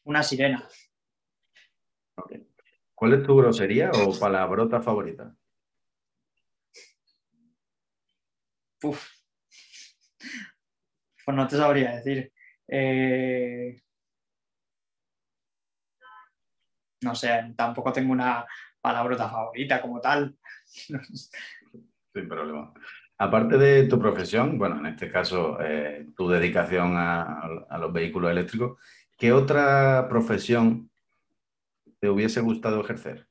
Una 0.04 0.22
sirena. 0.22 0.68
¿Cuál 2.94 3.14
es 3.14 3.22
tu 3.26 3.36
grosería 3.36 3.90
o 3.90 4.18
palabrota 4.18 4.82
favorita? 4.82 5.34
Uf. 8.82 9.08
Pues 11.24 11.36
no 11.36 11.48
te 11.48 11.56
sabría 11.56 11.96
decir. 11.96 12.33
Eh, 12.68 13.80
no 17.02 17.14
sé, 17.14 17.54
tampoco 17.56 17.92
tengo 17.92 18.12
una 18.12 18.46
palabrota 18.80 19.28
favorita 19.28 19.80
como 19.80 20.00
tal. 20.00 20.36
Sin 20.64 22.28
problema. 22.28 22.72
Aparte 23.18 23.58
de 23.58 23.84
tu 23.84 23.98
profesión, 23.98 24.58
bueno, 24.58 24.78
en 24.78 24.86
este 24.86 25.10
caso 25.10 25.58
eh, 25.60 26.06
tu 26.16 26.28
dedicación 26.28 26.94
a, 26.96 27.78
los 27.78 27.92
vehículos 27.92 28.30
eléctricos, 28.30 28.78
¿qué 29.16 29.32
otra 29.32 30.08
profesión 30.08 30.90
te 32.00 32.08
hubiese 32.08 32.40
gustado 32.40 32.80
ejercer? 32.80 33.26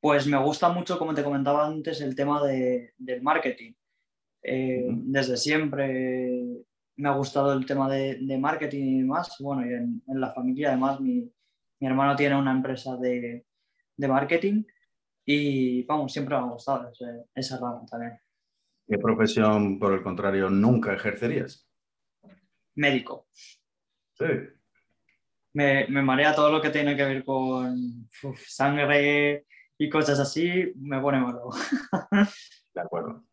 Pues 0.00 0.26
me 0.26 0.38
gusta 0.38 0.68
mucho, 0.68 0.98
como 0.98 1.14
te 1.14 1.24
comentaba 1.24 1.66
antes, 1.66 2.00
el 2.00 2.14
tema 2.14 2.42
del 2.44 3.22
marketing. 3.22 3.72
Eh, 4.42 4.86
desde 4.88 5.36
siempre 5.36 6.64
me 6.98 7.08
ha 7.08 7.12
gustado 7.12 7.52
el 7.52 7.64
tema 7.64 7.88
de, 7.88 8.38
marketing 8.38 8.84
y 8.84 8.98
demás. 9.00 9.36
Bueno, 9.38 9.64
y 9.64 9.72
en, 9.72 10.02
la 10.06 10.32
familia 10.32 10.68
además 10.70 11.00
mi, 11.00 11.32
hermano 11.80 12.16
tiene 12.16 12.36
una 12.36 12.52
empresa 12.52 12.96
de, 12.96 13.46
marketing 13.96 14.64
y 15.24 15.84
vamos, 15.84 16.12
siempre 16.12 16.36
me 16.36 16.42
ha 16.42 16.46
gustado 16.46 16.90
esa 17.34 17.58
rama 17.58 17.84
también. 17.88 18.18
¿Qué 18.86 18.98
profesión, 18.98 19.78
por 19.78 19.92
el 19.92 20.02
contrario, 20.02 20.50
nunca 20.50 20.94
ejercerías? 20.94 21.68
Médico. 22.74 23.28
Sí. 24.14 24.26
Me, 25.52 25.86
marea 25.88 26.34
todo 26.34 26.50
lo 26.50 26.60
que 26.60 26.70
tiene 26.70 26.96
que 26.96 27.04
ver 27.04 27.24
con 27.24 28.08
sangre 28.46 29.46
y 29.78 29.88
cosas 29.88 30.18
así, 30.18 30.72
me 30.76 31.00
pone 31.00 31.20
malo. 31.20 31.50
de 32.74 32.80
acuerdo. 32.80 33.24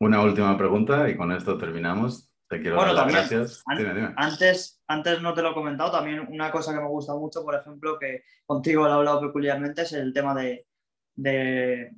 Una 0.00 0.22
última 0.22 0.56
pregunta 0.56 1.08
y 1.08 1.16
con 1.16 1.30
esto 1.30 1.56
terminamos 1.56 2.31
bueno, 2.58 2.94
también, 2.94 4.14
Antes, 4.16 4.82
antes 4.86 5.22
no 5.22 5.34
te 5.34 5.42
lo 5.42 5.50
he 5.50 5.54
comentado, 5.54 5.92
también 5.92 6.26
una 6.28 6.50
cosa 6.50 6.72
que 6.72 6.80
me 6.80 6.88
gusta 6.88 7.14
mucho, 7.14 7.42
por 7.42 7.54
ejemplo, 7.54 7.98
que 7.98 8.24
contigo 8.46 8.84
lo 8.84 8.90
he 8.90 8.92
hablado 8.92 9.20
peculiarmente, 9.20 9.82
es 9.82 9.92
el 9.92 10.12
tema 10.12 10.34
de, 10.34 10.66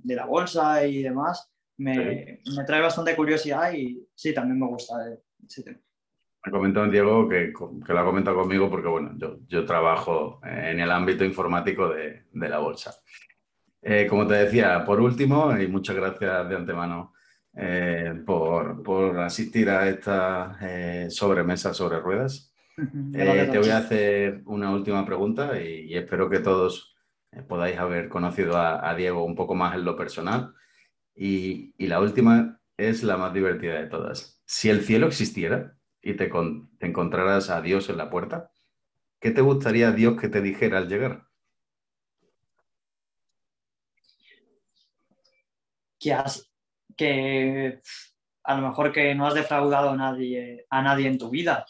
la 0.04 0.26
bolsa 0.26 0.86
y 0.86 1.02
demás. 1.02 1.50
Me, 1.76 2.40
trae 2.66 2.80
bastante 2.80 3.16
curiosidad 3.16 3.72
y 3.72 4.06
sí, 4.14 4.32
también 4.32 4.60
me 4.60 4.66
gusta 4.66 4.94
ese 5.44 5.62
tema. 5.62 5.78
Me 6.44 6.52
comentó 6.52 6.86
Diego 6.86 7.26
que, 7.26 7.52
que, 7.86 7.92
lo 7.92 8.00
ha 8.00 8.04
comentado 8.04 8.36
conmigo 8.36 8.68
porque, 8.68 8.88
bueno, 8.88 9.16
yo, 9.48 9.64
trabajo 9.64 10.40
en 10.44 10.78
el 10.78 10.90
ámbito 10.90 11.24
informático 11.24 11.88
de, 11.88 12.26
la 12.32 12.58
bolsa. 12.58 12.94
Eh, 13.80 14.06
como 14.08 14.26
te 14.26 14.34
decía, 14.34 14.84
por 14.84 15.00
último, 15.00 15.56
y 15.58 15.66
muchas 15.68 15.96
gracias 15.96 16.48
de 16.48 16.56
antemano 16.56 17.13
eh, 17.56 18.22
por, 18.26 19.18
asistir 19.20 19.70
a 19.70 19.88
esta 19.88 20.58
eh, 20.60 21.06
sobremesa 21.10 21.72
sobre 21.72 22.00
ruedas. 22.00 22.52
Eh, 22.76 23.48
te 23.52 23.58
voy 23.58 23.70
a 23.70 23.78
hacer 23.78 24.42
una 24.46 24.72
última 24.72 25.06
pregunta 25.06 25.60
y, 25.60 25.94
espero 25.94 26.28
que 26.28 26.40
todos 26.40 26.96
podáis 27.48 27.78
haber 27.78 28.08
conocido 28.08 28.56
a, 28.56 28.94
Diego 28.96 29.24
un 29.24 29.36
poco 29.36 29.54
más 29.54 29.74
en 29.74 29.84
lo 29.84 29.96
personal. 29.96 30.54
Y, 31.14 31.74
la 31.86 32.00
última 32.00 32.60
es 32.76 33.04
la 33.04 33.16
más 33.16 33.32
divertida 33.32 33.74
de 33.74 33.86
todas. 33.86 34.42
Si 34.46 34.68
el 34.68 34.82
cielo 34.82 35.06
existiera 35.06 35.76
y 36.02 36.14
te, 36.14 36.28
te 36.78 36.86
encontraras 36.86 37.50
a 37.50 37.60
Dios 37.60 37.88
en 37.88 37.98
la 37.98 38.10
puerta, 38.10 38.50
¿qué 39.20 39.30
te 39.30 39.40
gustaría 39.40 39.92
Dios 39.92 40.20
que 40.20 40.28
te 40.28 40.40
dijera 40.42 40.78
al 40.78 40.88
llegar? 40.88 41.28
¿Qué 46.00 46.12
has, 46.12 46.53
que 46.96 47.80
a 48.44 48.56
lo 48.56 48.68
mejor 48.68 48.92
que 48.92 49.14
no 49.14 49.26
has 49.26 49.34
defraudado 49.34 49.90
a 49.90 49.96
nadie, 49.96 50.66
a 50.68 50.82
nadie 50.82 51.08
en 51.08 51.18
tu 51.18 51.30
vida. 51.30 51.66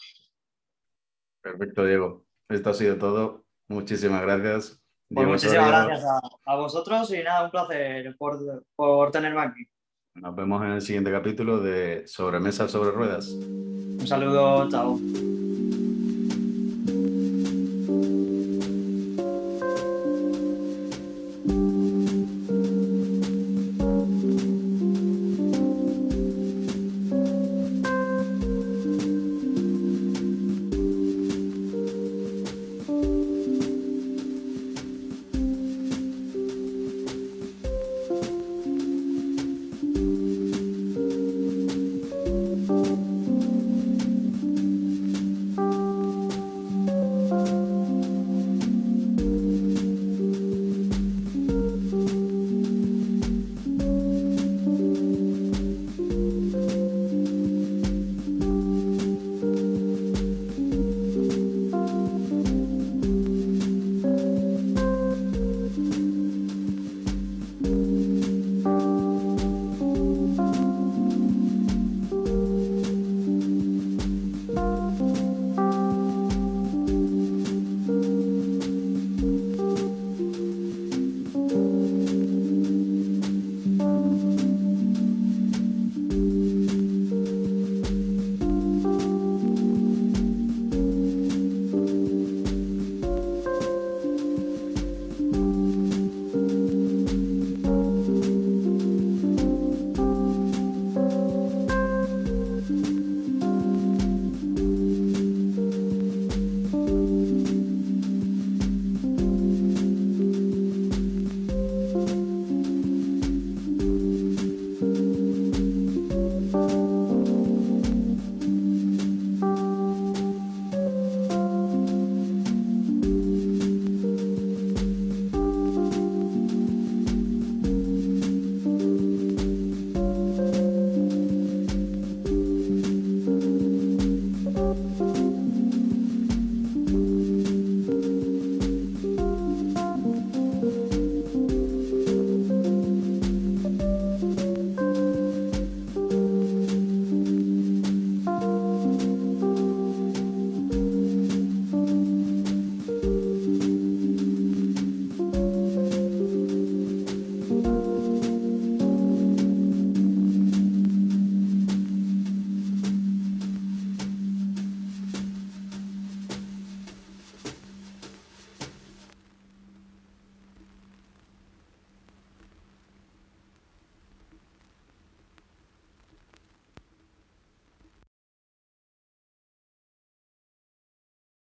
Perfecto, 1.41 1.85
Diego. 1.85 2.25
Esto 2.49 2.71
ha 2.71 2.73
sido 2.73 2.97
todo. 2.97 3.45
Muchísimas 3.67 4.21
gracias. 4.21 4.81
Pues 5.09 5.27
muchísimas 5.27 5.67
gracias 5.67 6.03
a, 6.45 6.55
vosotros 6.55 7.11
y 7.13 7.21
nada, 7.21 7.45
un 7.45 7.51
placer 7.51 8.15
por, 8.17 8.65
por 8.75 9.11
tenerme 9.11 9.41
aquí. 9.41 9.67
Nos 10.15 10.35
vemos 10.35 10.63
en 10.63 10.71
el 10.71 10.81
siguiente 10.81 11.11
capítulo 11.11 11.59
de 11.59 12.07
Sobremesa 12.07 12.67
sobre 12.67 12.91
Ruedas. 12.91 13.29
Un 13.29 14.07
saludo, 14.07 14.69
chao. 14.69 14.99